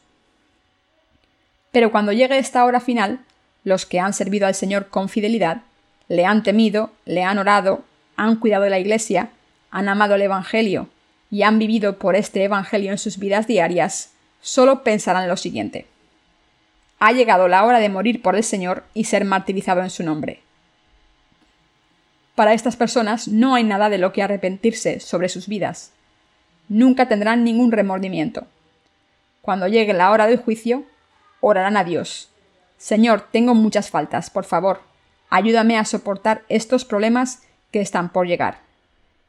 [1.71, 3.19] Pero cuando llegue esta hora final,
[3.63, 5.61] los que han servido al Señor con fidelidad,
[6.09, 7.83] le han temido, le han orado,
[8.15, 9.29] han cuidado de la Iglesia,
[9.71, 10.89] han amado el Evangelio
[11.31, 15.87] y han vivido por este Evangelio en sus vidas diarias, solo pensarán lo siguiente
[17.05, 20.39] ha llegado la hora de morir por el Señor y ser martirizado en su nombre.
[22.33, 25.91] Para estas personas no hay nada de lo que arrepentirse sobre sus vidas.
[26.69, 28.47] Nunca tendrán ningún remordimiento.
[29.43, 30.85] Cuando llegue la hora del juicio,
[31.41, 32.29] orarán a Dios.
[32.77, 34.79] Señor, tengo muchas faltas, por favor,
[35.29, 38.61] ayúdame a soportar estos problemas que están por llegar.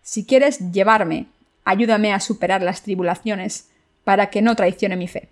[0.02, 1.26] Si quieres llevarme,
[1.64, 3.70] ayúdame a superar las tribulaciones
[4.04, 5.30] para que no traicione mi fe.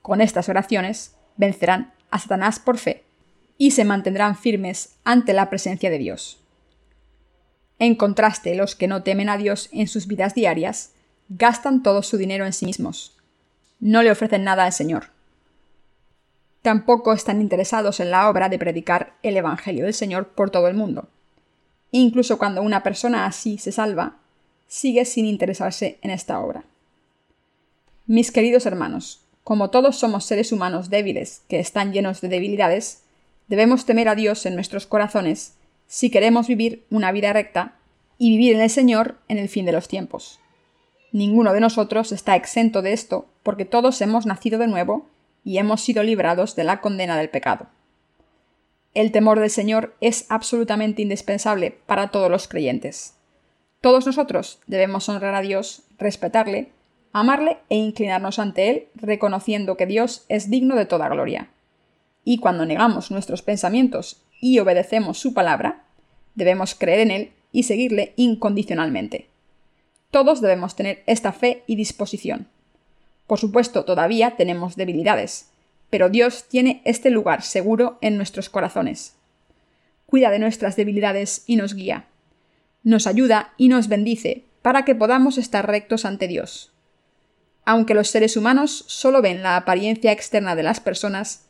[0.00, 3.04] Con estas oraciones, vencerán a Satanás por fe
[3.58, 6.40] y se mantendrán firmes ante la presencia de Dios.
[7.78, 10.92] En contraste, los que no temen a Dios en sus vidas diarias
[11.28, 13.17] gastan todo su dinero en sí mismos.
[13.80, 15.10] No le ofrecen nada al Señor.
[16.62, 20.74] Tampoco están interesados en la obra de predicar el Evangelio del Señor por todo el
[20.74, 21.08] mundo.
[21.90, 24.16] Incluso cuando una persona así se salva,
[24.66, 26.64] sigue sin interesarse en esta obra.
[28.06, 33.02] Mis queridos hermanos, como todos somos seres humanos débiles que están llenos de debilidades,
[33.46, 35.54] debemos temer a Dios en nuestros corazones
[35.86, 37.76] si queremos vivir una vida recta
[38.18, 40.40] y vivir en el Señor en el fin de los tiempos.
[41.12, 45.06] Ninguno de nosotros está exento de esto, porque todos hemos nacido de nuevo
[45.42, 47.68] y hemos sido librados de la condena del pecado.
[48.92, 53.14] El temor del Señor es absolutamente indispensable para todos los creyentes.
[53.80, 56.72] Todos nosotros debemos honrar a Dios, respetarle,
[57.14, 61.48] amarle e inclinarnos ante Él, reconociendo que Dios es digno de toda gloria.
[62.24, 65.86] Y cuando negamos nuestros pensamientos y obedecemos su palabra,
[66.34, 69.30] debemos creer en Él y seguirle incondicionalmente.
[70.10, 72.46] Todos debemos tener esta fe y disposición.
[73.28, 75.50] Por supuesto, todavía tenemos debilidades,
[75.90, 79.14] pero Dios tiene este lugar seguro en nuestros corazones.
[80.06, 82.06] Cuida de nuestras debilidades y nos guía.
[82.82, 86.72] Nos ayuda y nos bendice para que podamos estar rectos ante Dios.
[87.66, 91.44] Aunque los seres humanos solo ven la apariencia externa de las personas,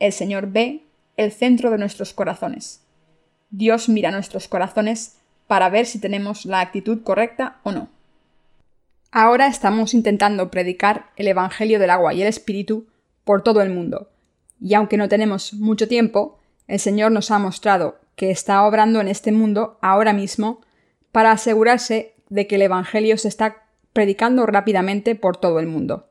[0.00, 0.82] el Señor ve
[1.16, 2.80] el centro de nuestros corazones.
[3.50, 7.88] Dios mira nuestros corazones para ver si tenemos la actitud correcta o no.
[9.12, 12.86] Ahora estamos intentando predicar el Evangelio del agua y el Espíritu
[13.24, 14.08] por todo el mundo.
[14.60, 19.08] Y aunque no tenemos mucho tiempo, el Señor nos ha mostrado que está obrando en
[19.08, 20.60] este mundo ahora mismo
[21.10, 26.08] para asegurarse de que el Evangelio se está predicando rápidamente por todo el mundo.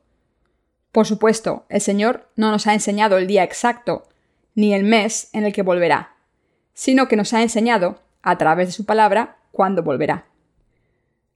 [0.92, 4.08] Por supuesto, el Señor no nos ha enseñado el día exacto,
[4.54, 6.16] ni el mes en el que volverá,
[6.74, 10.26] sino que nos ha enseñado, a través de su palabra, cuándo volverá.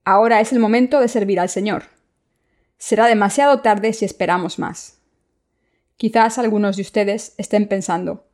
[0.04, 1.84] Ahora es el momento de servir al Señor.
[2.76, 5.00] Será demasiado tarde si esperamos más.
[5.96, 8.26] Quizás algunos de ustedes estén pensando,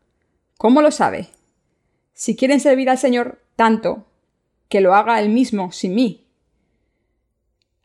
[0.59, 1.29] ¿cómo lo sabe?
[2.13, 4.07] Si quieren servir al Señor tanto,
[4.69, 6.27] que lo haga Él mismo sin mí.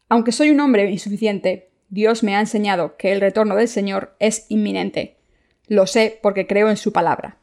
[0.10, 4.46] Aunque soy un hombre insuficiente, Dios me ha enseñado que el retorno del Señor es
[4.50, 5.18] inminente.
[5.68, 7.38] Lo sé porque creo en su palabra.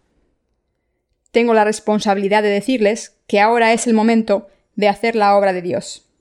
[1.31, 5.63] Tengo la responsabilidad de decirles que ahora es el momento de hacer la obra de
[5.63, 6.12] Dios.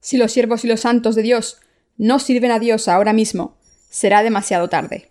[0.00, 1.58] Si los siervos y los santos de Dios
[1.96, 3.56] no sirven a Dios ahora mismo,
[3.90, 5.08] será demasiado tarde.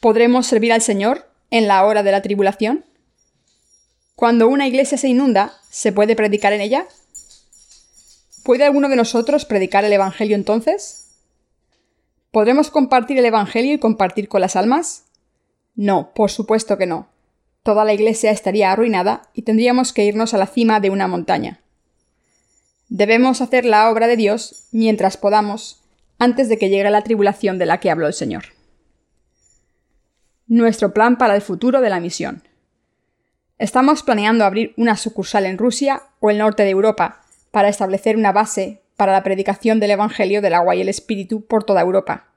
[0.00, 2.84] ¿Podremos servir al Señor en la hora de la tribulación?
[4.16, 6.86] Cuando una iglesia se inunda, ¿se puede predicar en ella?
[8.44, 11.06] ¿Puede alguno de nosotros predicar el Evangelio entonces?
[12.30, 15.04] ¿Podremos compartir el Evangelio y compartir con las almas?
[15.74, 17.08] No, por supuesto que no.
[17.62, 21.63] Toda la iglesia estaría arruinada y tendríamos que irnos a la cima de una montaña.
[22.96, 25.82] Debemos hacer la obra de Dios mientras podamos
[26.20, 28.44] antes de que llegue la tribulación de la que habló el Señor.
[30.46, 32.44] Nuestro plan para el futuro de la misión.
[33.58, 38.30] Estamos planeando abrir una sucursal en Rusia o el norte de Europa para establecer una
[38.30, 42.28] base para la predicación del Evangelio del agua y el Espíritu por toda Europa.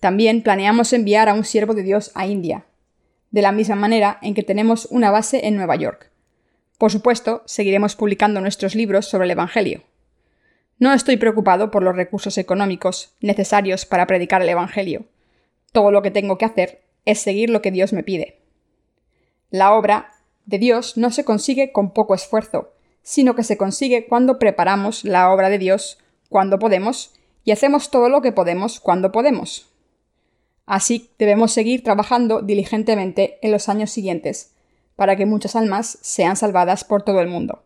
[0.00, 2.64] También planeamos enviar a un siervo de Dios a India,
[3.30, 6.09] de la misma manera en que tenemos una base en Nueva York.
[6.80, 9.82] Por supuesto, seguiremos publicando nuestros libros sobre el Evangelio.
[10.78, 15.04] No estoy preocupado por los recursos económicos necesarios para predicar el Evangelio.
[15.72, 18.40] Todo lo que tengo que hacer es seguir lo que Dios me pide.
[19.50, 20.14] La obra
[20.46, 25.30] de Dios no se consigue con poco esfuerzo, sino que se consigue cuando preparamos la
[25.30, 25.98] obra de Dios
[26.30, 27.12] cuando podemos
[27.44, 29.68] y hacemos todo lo que podemos cuando podemos.
[30.64, 34.54] Así debemos seguir trabajando diligentemente en los años siguientes,
[35.00, 37.62] para que muchas almas sean salvadas por todo el mundo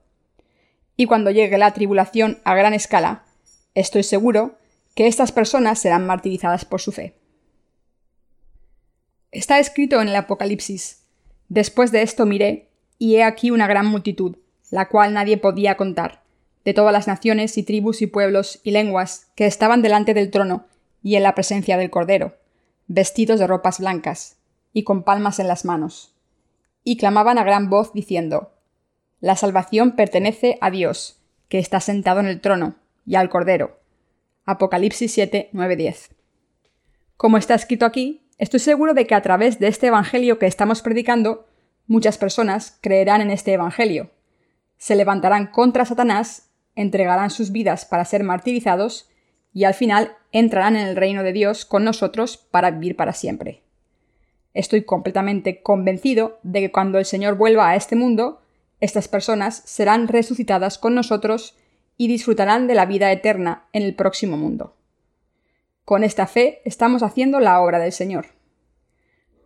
[0.96, 3.24] y cuando llegue la tribulación a gran escala,
[3.74, 4.56] estoy seguro
[4.94, 7.14] que estas personas serán martirizadas por su fe.
[9.32, 11.00] Está escrito en el Apocalipsis,
[11.48, 14.36] Después de esto miré, y he aquí una gran multitud,
[14.70, 16.22] la cual nadie podía contar,
[16.64, 20.64] de todas las naciones y tribus y pueblos y lenguas que estaban delante del trono
[21.02, 22.36] y en la presencia del Cordero,
[22.86, 24.36] vestidos de ropas blancas,
[24.72, 26.13] y con palmas en las manos.
[26.84, 28.52] Y clamaban a gran voz diciendo,
[29.20, 31.18] la salvación pertenece a Dios,
[31.48, 32.76] que está sentado en el trono,
[33.06, 33.80] y al Cordero.
[34.44, 36.10] Apocalipsis 7, 9, 10.
[37.16, 40.82] Como está escrito aquí, estoy seguro de que a través de este Evangelio que estamos
[40.82, 41.46] predicando,
[41.86, 44.10] muchas personas creerán en este Evangelio.
[44.76, 49.08] Se levantarán contra Satanás, entregarán sus vidas para ser martirizados,
[49.54, 53.63] y al final entrarán en el reino de Dios con nosotros para vivir para siempre.
[54.54, 58.40] Estoy completamente convencido de que cuando el Señor vuelva a este mundo,
[58.80, 61.56] estas personas serán resucitadas con nosotros
[61.96, 64.76] y disfrutarán de la vida eterna en el próximo mundo.
[65.84, 68.26] Con esta fe estamos haciendo la obra del Señor.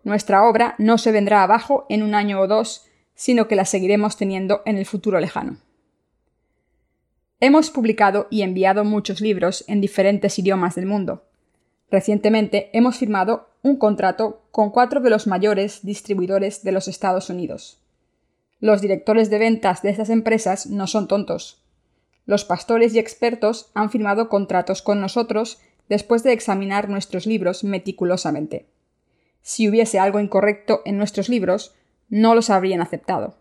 [0.05, 4.17] Nuestra obra no se vendrá abajo en un año o dos, sino que la seguiremos
[4.17, 5.59] teniendo en el futuro lejano.
[7.41, 11.25] Hemos publicado y enviado muchos libros en diferentes idiomas del mundo.
[11.91, 17.81] Recientemente hemos firmado un contrato con cuatro de los mayores distribuidores de los Estados Unidos.
[18.61, 21.63] Los directores de ventas de estas empresas no son tontos.
[22.27, 28.67] Los pastores y expertos han firmado contratos con nosotros después de examinar nuestros libros meticulosamente.
[29.43, 31.75] Si hubiese algo incorrecto en nuestros libros,
[32.11, 33.37] no los habrían aceptado.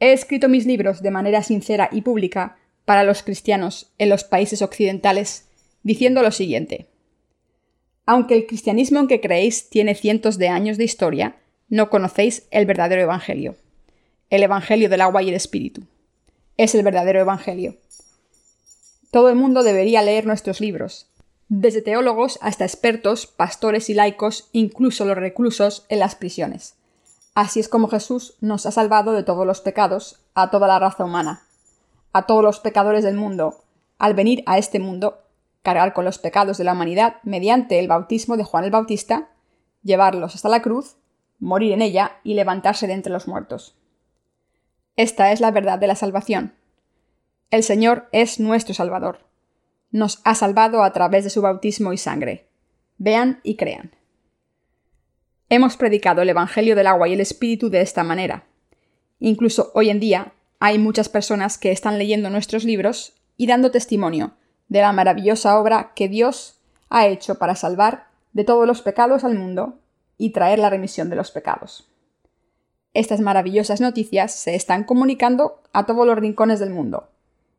[0.00, 4.62] He escrito mis libros de manera sincera y pública para los cristianos en los países
[4.62, 5.48] occidentales,
[5.82, 6.89] diciendo lo siguiente.
[8.10, 11.36] Aunque el cristianismo en que creéis tiene cientos de años de historia,
[11.68, 13.54] no conocéis el verdadero Evangelio.
[14.30, 15.82] El Evangelio del agua y el Espíritu.
[16.56, 17.76] Es el verdadero Evangelio.
[19.12, 21.06] Todo el mundo debería leer nuestros libros,
[21.48, 26.74] desde teólogos hasta expertos, pastores y laicos, incluso los reclusos en las prisiones.
[27.36, 31.04] Así es como Jesús nos ha salvado de todos los pecados, a toda la raza
[31.04, 31.44] humana,
[32.12, 33.62] a todos los pecadores del mundo,
[34.00, 35.22] al venir a este mundo,
[35.62, 39.30] cargar con los pecados de la humanidad mediante el bautismo de Juan el Bautista,
[39.82, 40.96] llevarlos hasta la cruz,
[41.38, 43.76] morir en ella y levantarse de entre los muertos.
[44.96, 46.54] Esta es la verdad de la salvación.
[47.50, 49.30] El Señor es nuestro Salvador
[49.90, 52.46] nos ha salvado a través de su bautismo y sangre.
[52.98, 53.92] Vean y crean.
[55.48, 58.46] Hemos predicado el Evangelio del agua y el Espíritu de esta manera.
[59.18, 64.34] Incluso hoy en día hay muchas personas que están leyendo nuestros libros y dando testimonio
[64.70, 66.58] de la maravillosa obra que Dios
[66.88, 69.74] ha hecho para salvar de todos los pecados al mundo
[70.16, 71.88] y traer la remisión de los pecados.
[72.94, 77.10] Estas maravillosas noticias se están comunicando a todos los rincones del mundo.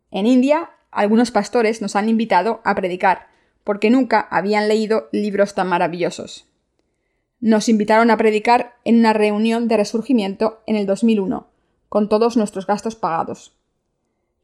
[0.10, 3.28] En India algunos pastores nos han invitado a predicar,
[3.64, 6.48] porque nunca habían leído libros tan maravillosos.
[7.40, 11.48] Nos invitaron a predicar en una reunión de resurgimiento en el 2001,
[11.90, 13.54] con todos nuestros gastos pagados.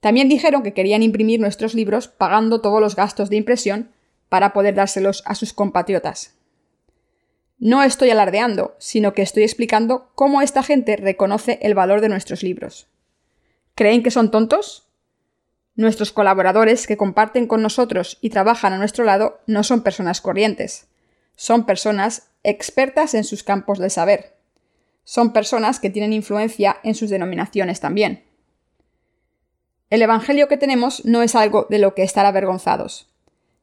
[0.08, 3.92] También dijeron que querían imprimir nuestros libros pagando todos los gastos de impresión
[4.30, 6.34] para poder dárselos a sus compatriotas.
[7.60, 12.42] No estoy alardeando, sino que estoy explicando cómo esta gente reconoce el valor de nuestros
[12.42, 12.88] libros.
[13.76, 14.88] ¿Creen que son tontos?
[15.76, 20.88] Nuestros colaboradores que comparten con nosotros y trabajan a nuestro lado no son personas corrientes.
[21.36, 24.38] Son personas expertas en sus campos de saber.
[25.04, 28.24] Son personas que tienen influencia en sus denominaciones también.
[29.90, 33.08] El Evangelio que tenemos no es algo de lo que estar avergonzados.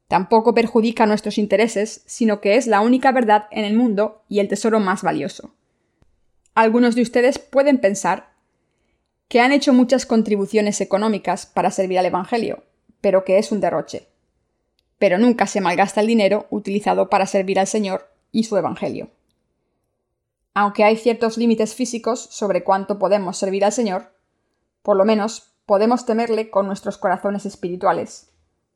[0.09, 4.49] Tampoco perjudica nuestros intereses, sino que es la única verdad en el mundo y el
[4.49, 5.55] tesoro más valioso.
[6.55, 8.33] Algunos de ustedes pueden pensar
[9.29, 12.65] que han hecho muchas contribuciones económicas para servir al Evangelio,
[13.01, 14.09] pero que es un derroche.
[14.99, 19.11] Pero nunca se malgasta el dinero utilizado para servir al Señor y su Evangelio.
[20.55, 24.15] Aunque hay ciertos límites físicos sobre cuánto podemos servir al Señor,
[24.83, 28.31] por lo menos podemos temerle con nuestros corazones espirituales,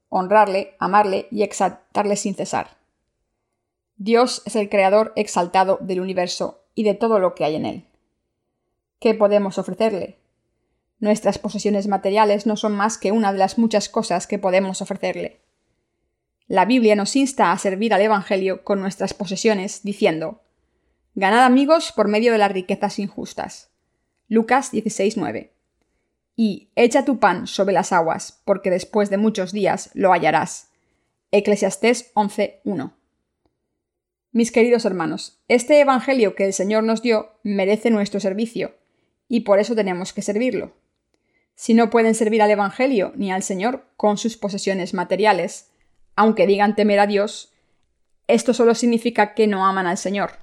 [0.09, 2.79] honrarle, amarle y exaltarle sin cesar.
[3.97, 7.85] Dios es el Creador exaltado del universo y de todo lo que hay en él.
[9.01, 10.19] ¿Qué podemos ofrecerle?
[11.01, 15.41] Nuestras posesiones materiales no son más que una de las muchas cosas que podemos ofrecerle.
[16.49, 20.41] La Biblia nos insta a servir al Evangelio con nuestras posesiones, diciendo,
[21.15, 23.71] Ganad amigos por medio de las riquezas injustas.
[24.29, 25.51] Lucas 16:9.
[26.41, 30.69] Y echa tu pan sobre las aguas, porque después de muchos días lo hallarás.
[31.33, 32.93] Eclesiastés 11:1.
[34.31, 38.77] Mis queridos hermanos, este Evangelio que el Señor nos dio merece nuestro servicio,
[39.27, 40.77] y por eso tenemos que servirlo.
[41.57, 45.73] Si no pueden servir al Evangelio ni al Señor con sus posesiones materiales,
[46.15, 47.53] aunque digan temer a Dios,
[48.29, 50.39] esto solo significa que no aman al Señor.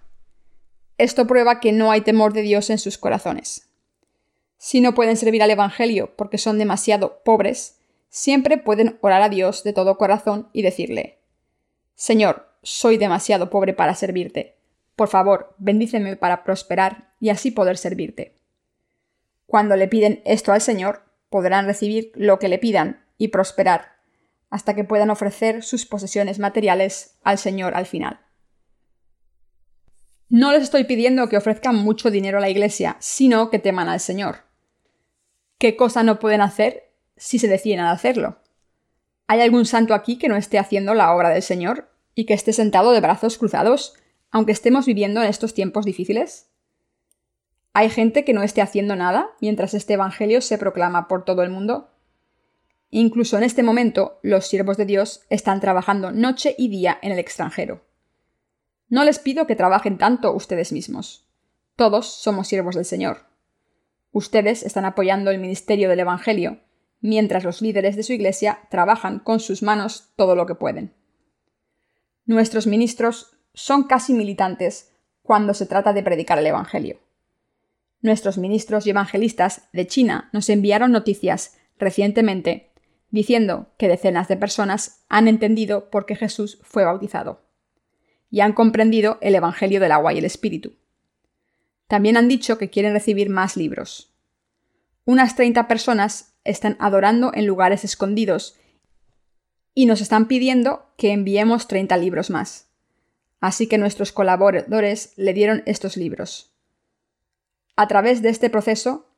[0.98, 3.70] Esto prueba que no hay temor de Dios en sus corazones.
[4.58, 7.80] Si no pueden servir al Evangelio porque son demasiado pobres,
[8.10, 11.20] siempre pueden orar a Dios de todo corazón y decirle,
[11.95, 14.56] Señor, soy demasiado pobre para servirte.
[14.95, 18.36] Por favor, bendíceme para prosperar y así poder servirte.
[19.45, 23.97] Cuando le piden esto al Señor, podrán recibir lo que le pidan y prosperar,
[24.49, 28.22] hasta que puedan ofrecer sus posesiones materiales al Señor al final.
[30.30, 33.99] No les estoy pidiendo que ofrezcan mucho dinero a la Iglesia, sino que teman al
[33.99, 34.45] Señor.
[35.58, 38.39] ¿Qué cosa no pueden hacer si se deciden a hacerlo?
[39.28, 42.51] ¿Hay algún santo aquí que no esté haciendo la obra del Señor y que esté
[42.51, 43.93] sentado de brazos cruzados,
[44.32, 46.49] aunque estemos viviendo en estos tiempos difíciles?
[47.74, 51.49] ¿Hay gente que no esté haciendo nada mientras este Evangelio se proclama por todo el
[51.49, 51.89] mundo?
[52.89, 57.20] Incluso en este momento, los siervos de Dios están trabajando noche y día en el
[57.20, 57.82] extranjero.
[58.88, 61.28] No les pido que trabajen tanto ustedes mismos.
[61.76, 63.35] Todos somos siervos del Señor.
[64.16, 66.61] Ustedes están apoyando el ministerio del Evangelio,
[67.01, 70.93] mientras los líderes de su iglesia trabajan con sus manos todo lo que pueden.
[72.26, 77.01] Nuestros ministros son casi militantes cuando se trata de predicar el Evangelio.
[77.99, 82.72] Nuestros ministros y evangelistas de China nos enviaron noticias recientemente
[83.09, 87.41] diciendo que decenas de personas han entendido por qué Jesús fue bautizado
[88.30, 90.72] y han comprendido el Evangelio del agua y el Espíritu.
[91.88, 94.14] También han dicho que quieren recibir más libros.
[95.06, 98.56] Unas 30 personas están adorando en lugares escondidos
[99.74, 102.70] y nos están pidiendo que enviemos 30 libros más.
[103.42, 106.54] Así que nuestros colaboradores le dieron estos libros.
[107.76, 109.12] A través de este proceso,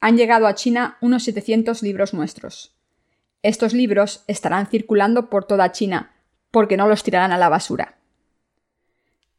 [0.00, 2.74] han llegado a China unos 700 libros nuestros.
[3.42, 6.14] Estos libros estarán circulando por toda China,
[6.50, 7.97] porque no los tirarán a la basura.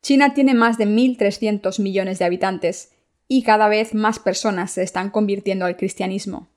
[0.01, 2.91] China tiene más de 1.300 millones de habitantes
[3.27, 6.47] y cada vez más personas se están convirtiendo al cristianismo.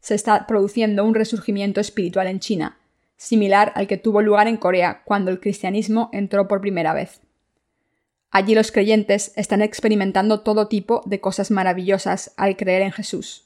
[0.00, 2.78] Se está produciendo un resurgimiento espiritual en China,
[3.16, 7.20] similar al que tuvo lugar en Corea cuando el cristianismo entró por primera vez.
[8.30, 13.44] Allí los creyentes están experimentando todo tipo de cosas maravillosas al creer en Jesús.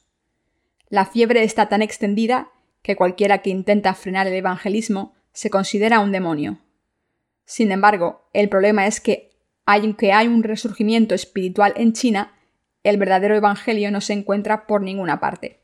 [0.89, 2.49] La fiebre está tan extendida
[2.81, 6.57] que cualquiera que intenta frenar el evangelismo se considera un demonio.
[7.49, 9.31] Sin embargo, el problema es que,
[9.65, 12.37] aunque hay un resurgimiento espiritual en China,
[12.83, 15.59] el verdadero evangelio no se encuentra por ninguna parte.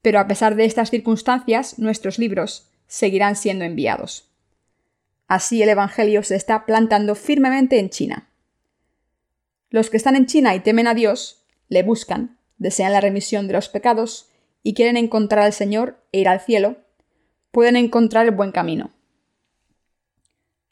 [0.00, 4.30] Pero a pesar de estas circunstancias, nuestros libros seguirán siendo enviados.
[5.28, 8.30] Así el evangelio se está plantando firmemente en China.
[9.68, 13.52] Los que están en China y temen a Dios, le buscan, desean la remisión de
[13.52, 14.30] los pecados
[14.62, 16.78] y quieren encontrar al Señor e ir al cielo,
[17.50, 18.92] pueden encontrar el buen camino.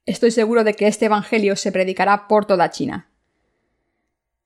[0.08, 3.10] Estoy seguro de que este Evangelio se predicará por toda China.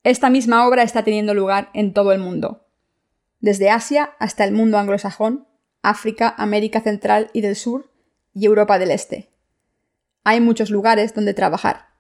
[0.03, 2.67] Esta misma obra está teniendo lugar en todo el mundo,
[3.39, 5.47] desde Asia hasta el mundo anglosajón,
[5.81, 7.93] África, América Central y del Sur
[8.35, 9.31] y Europa del Este.
[10.25, 11.91] Hay muchos lugares donde trabajar.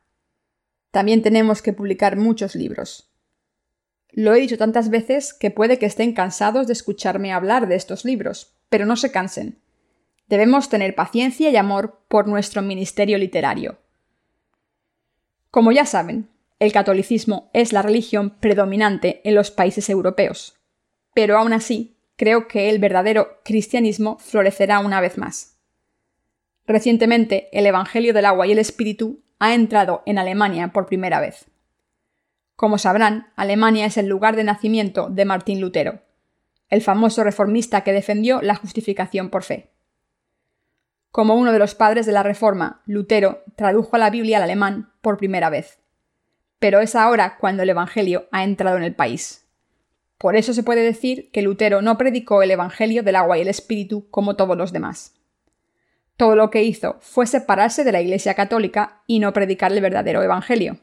[0.91, 3.13] También tenemos que publicar muchos libros.
[4.11, 8.05] Lo he dicho tantas veces que puede que estén cansados de escucharme hablar de estos
[8.05, 9.62] libros, pero no se cansen.
[10.33, 13.76] Debemos tener paciencia y amor por nuestro ministerio literario.
[15.51, 20.59] Como ya saben, el catolicismo es la religión predominante en los países europeos,
[21.12, 25.59] pero aún así creo que el verdadero cristianismo florecerá una vez más.
[26.66, 31.45] Recientemente, el Evangelio del agua y el Espíritu ha entrado en Alemania por primera vez.
[32.57, 36.01] Como sabrán, Alemania es el lugar de nacimiento de Martín Lutero,
[36.70, 39.72] el famoso reformista que defendió la justificación por fe.
[41.13, 45.19] Como uno de los padres de la Reforma, Lutero tradujo la Biblia al alemán por
[45.19, 45.79] primera vez.
[46.59, 49.47] Pero es ahora cuando el Evangelio ha entrado en el país.
[50.17, 53.49] Por eso se puede decir que Lutero no predicó el Evangelio del agua y el
[53.49, 55.13] Espíritu como todos los demás.
[56.17, 60.23] Todo lo que hizo fue separarse de la Iglesia católica y no predicar el verdadero
[60.23, 60.79] Evangelio.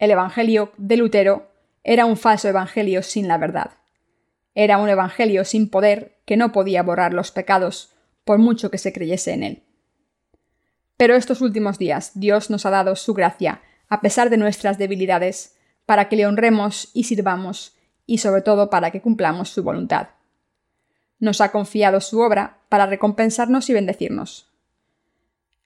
[0.00, 1.52] El Evangelio de Lutero
[1.84, 3.70] era un falso Evangelio sin la verdad.
[4.56, 8.92] Era un Evangelio sin poder que no podía borrar los pecados, por mucho que se
[8.92, 9.62] creyese en él.
[10.96, 15.56] Pero estos últimos días Dios nos ha dado su gracia, a pesar de nuestras debilidades,
[15.86, 20.08] para que le honremos y sirvamos, y sobre todo para que cumplamos su voluntad.
[21.18, 24.50] Nos ha confiado su obra para recompensarnos y bendecirnos.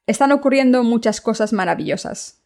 [0.07, 2.43] Están ocurriendo muchas cosas maravillosas.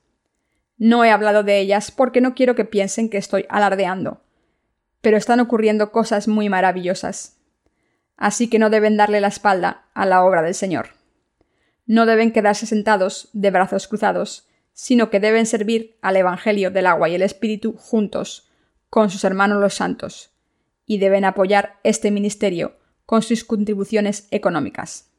[0.77, 4.21] No he hablado de ellas porque no quiero que piensen que estoy alardeando.
[5.01, 7.38] Pero están ocurriendo cosas muy maravillosas.
[8.19, 10.91] Así que no deben darle la espalda a la obra del Señor.
[11.87, 17.09] No deben quedarse sentados de brazos cruzados, sino que deben servir al Evangelio del agua
[17.09, 18.51] y el Espíritu juntos,
[18.91, 20.33] con sus hermanos los santos,
[20.85, 25.11] y deben apoyar este ministerio con sus contribuciones económicas.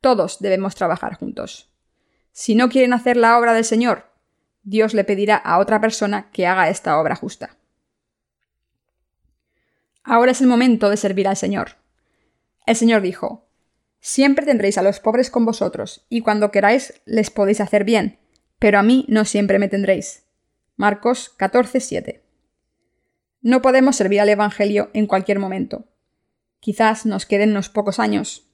[0.00, 1.72] Todos debemos trabajar juntos.
[2.32, 4.10] Si no quieren hacer la obra del Señor,
[4.62, 7.56] Dios le pedirá a otra persona que haga esta obra justa.
[10.04, 11.79] Ahora es el momento de servir al Señor.
[12.66, 13.48] El Señor dijo,
[14.00, 18.18] Siempre tendréis a los pobres con vosotros, y cuando queráis les podéis hacer bien,
[18.58, 20.24] pero a mí no siempre me tendréis.
[20.76, 22.22] Marcos 14:7.
[23.42, 25.86] No podemos servir al Evangelio en cualquier momento.
[26.60, 28.46] Quizás nos queden unos pocos años.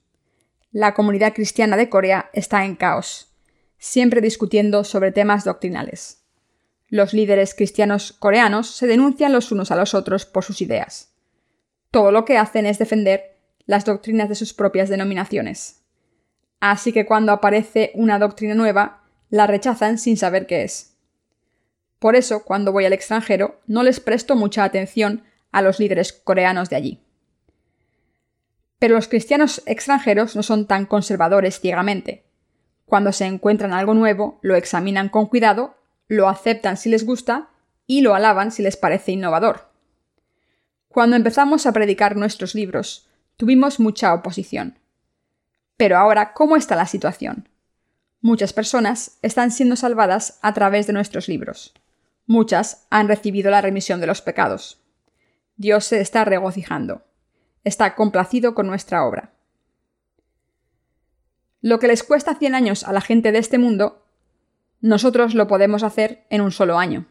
[0.70, 3.32] La comunidad cristiana de Corea está en caos
[3.78, 6.24] siempre discutiendo sobre temas doctrinales.
[6.88, 11.14] Los líderes cristianos coreanos se denuncian los unos a los otros por sus ideas.
[11.90, 13.35] Todo lo que hacen es defender
[13.66, 15.82] las doctrinas de sus propias denominaciones.
[16.60, 20.96] Así que cuando aparece una doctrina nueva, la rechazan sin saber qué es.
[21.98, 26.70] Por eso, cuando voy al extranjero, no les presto mucha atención a los líderes coreanos
[26.70, 27.00] de allí.
[28.78, 32.26] Pero los cristianos extranjeros no son tan conservadores ciegamente.
[32.84, 35.76] Cuando se encuentran algo nuevo, lo examinan con cuidado,
[36.08, 37.48] lo aceptan si les gusta
[37.86, 39.70] y lo alaban si les parece innovador.
[40.88, 43.05] Cuando empezamos a predicar nuestros libros,
[43.36, 44.78] tuvimos mucha oposición.
[45.76, 47.48] Pero ahora, ¿cómo está la situación?
[48.20, 51.74] Muchas personas están siendo salvadas a través de nuestros libros.
[52.26, 54.80] Muchas han recibido la remisión de los pecados.
[55.56, 57.04] Dios se está regocijando.
[57.62, 59.32] Está complacido con nuestra obra.
[61.60, 64.06] Lo que les cuesta 100 años a la gente de este mundo,
[64.80, 67.06] nosotros lo podemos hacer en un solo año.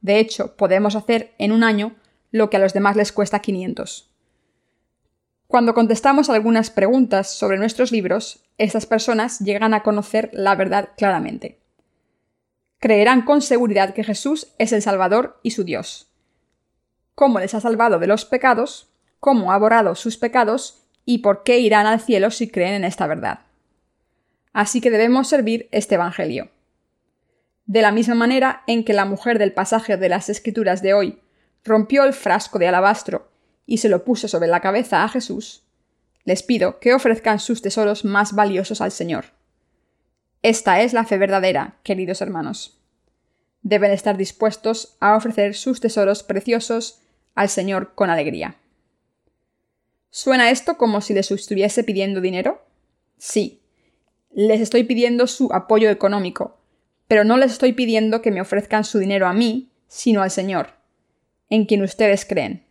[0.00, 1.96] De hecho, podemos hacer en un año
[2.30, 4.07] lo que a los demás les cuesta 500.
[5.48, 11.58] Cuando contestamos algunas preguntas sobre nuestros libros, estas personas llegan a conocer la verdad claramente.
[12.78, 16.12] Creerán con seguridad que Jesús es el Salvador y su Dios.
[17.14, 21.60] Cómo les ha salvado de los pecados, cómo ha borrado sus pecados y por qué
[21.60, 23.40] irán al cielo si creen en esta verdad.
[24.52, 26.50] Así que debemos servir este Evangelio.
[27.64, 31.22] De la misma manera en que la mujer del pasaje de las Escrituras de hoy
[31.64, 33.30] rompió el frasco de alabastro
[33.68, 35.62] y se lo puso sobre la cabeza a Jesús,
[36.24, 39.26] les pido que ofrezcan sus tesoros más valiosos al Señor.
[40.42, 42.80] Esta es la fe verdadera, queridos hermanos.
[43.60, 47.00] Deben estar dispuestos a ofrecer sus tesoros preciosos
[47.34, 48.56] al Señor con alegría.
[50.08, 52.64] ¿Suena esto como si les estuviese pidiendo dinero?
[53.18, 53.60] Sí.
[54.30, 56.56] Les estoy pidiendo su apoyo económico,
[57.06, 60.70] pero no les estoy pidiendo que me ofrezcan su dinero a mí, sino al Señor,
[61.50, 62.67] en quien ustedes creen.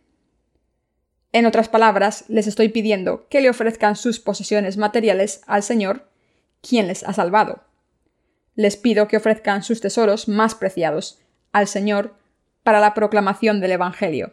[1.38, 6.10] En otras palabras, les estoy pidiendo que le ofrezcan sus posesiones materiales al Señor,
[6.62, 7.62] quien les ha salvado.
[8.56, 11.20] Les pido que ofrezcan sus tesoros más preciados
[11.52, 12.16] al Señor
[12.64, 14.32] para la proclamación del Evangelio.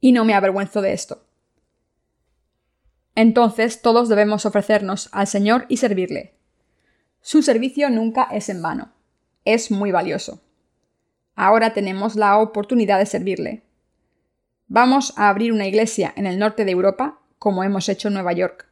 [0.00, 1.26] Y no me avergüenzo de esto.
[3.14, 6.32] Entonces todos debemos ofrecernos al Señor y servirle,
[7.20, 8.90] su servicio nunca es en vano.
[9.44, 10.40] Es muy valioso.
[11.36, 13.63] Ahora tenemos la oportunidad de servirle.
[14.66, 18.32] Vamos a abrir una iglesia en el norte de Europa, como hemos hecho en Nueva
[18.32, 18.66] York.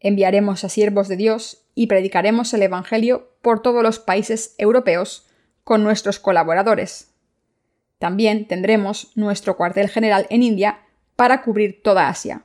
[0.00, 5.28] Enviaremos a siervos de Dios y predicaremos el Evangelio por todos los países europeos
[5.64, 7.12] con nuestros colaboradores.
[7.98, 10.80] También tendremos nuestro cuartel general en India
[11.14, 12.44] para cubrir toda Asia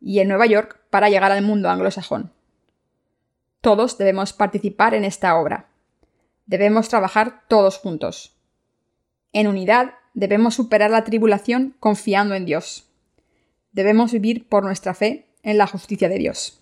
[0.00, 2.32] y en Nueva York para llegar al mundo anglosajón.
[3.60, 5.68] Todos debemos participar en esta obra.
[6.46, 8.36] Debemos trabajar todos juntos.
[9.32, 12.88] En unidad debemos superar la tribulación confiando en Dios.
[13.72, 16.61] Debemos vivir por nuestra fe en la justicia de Dios.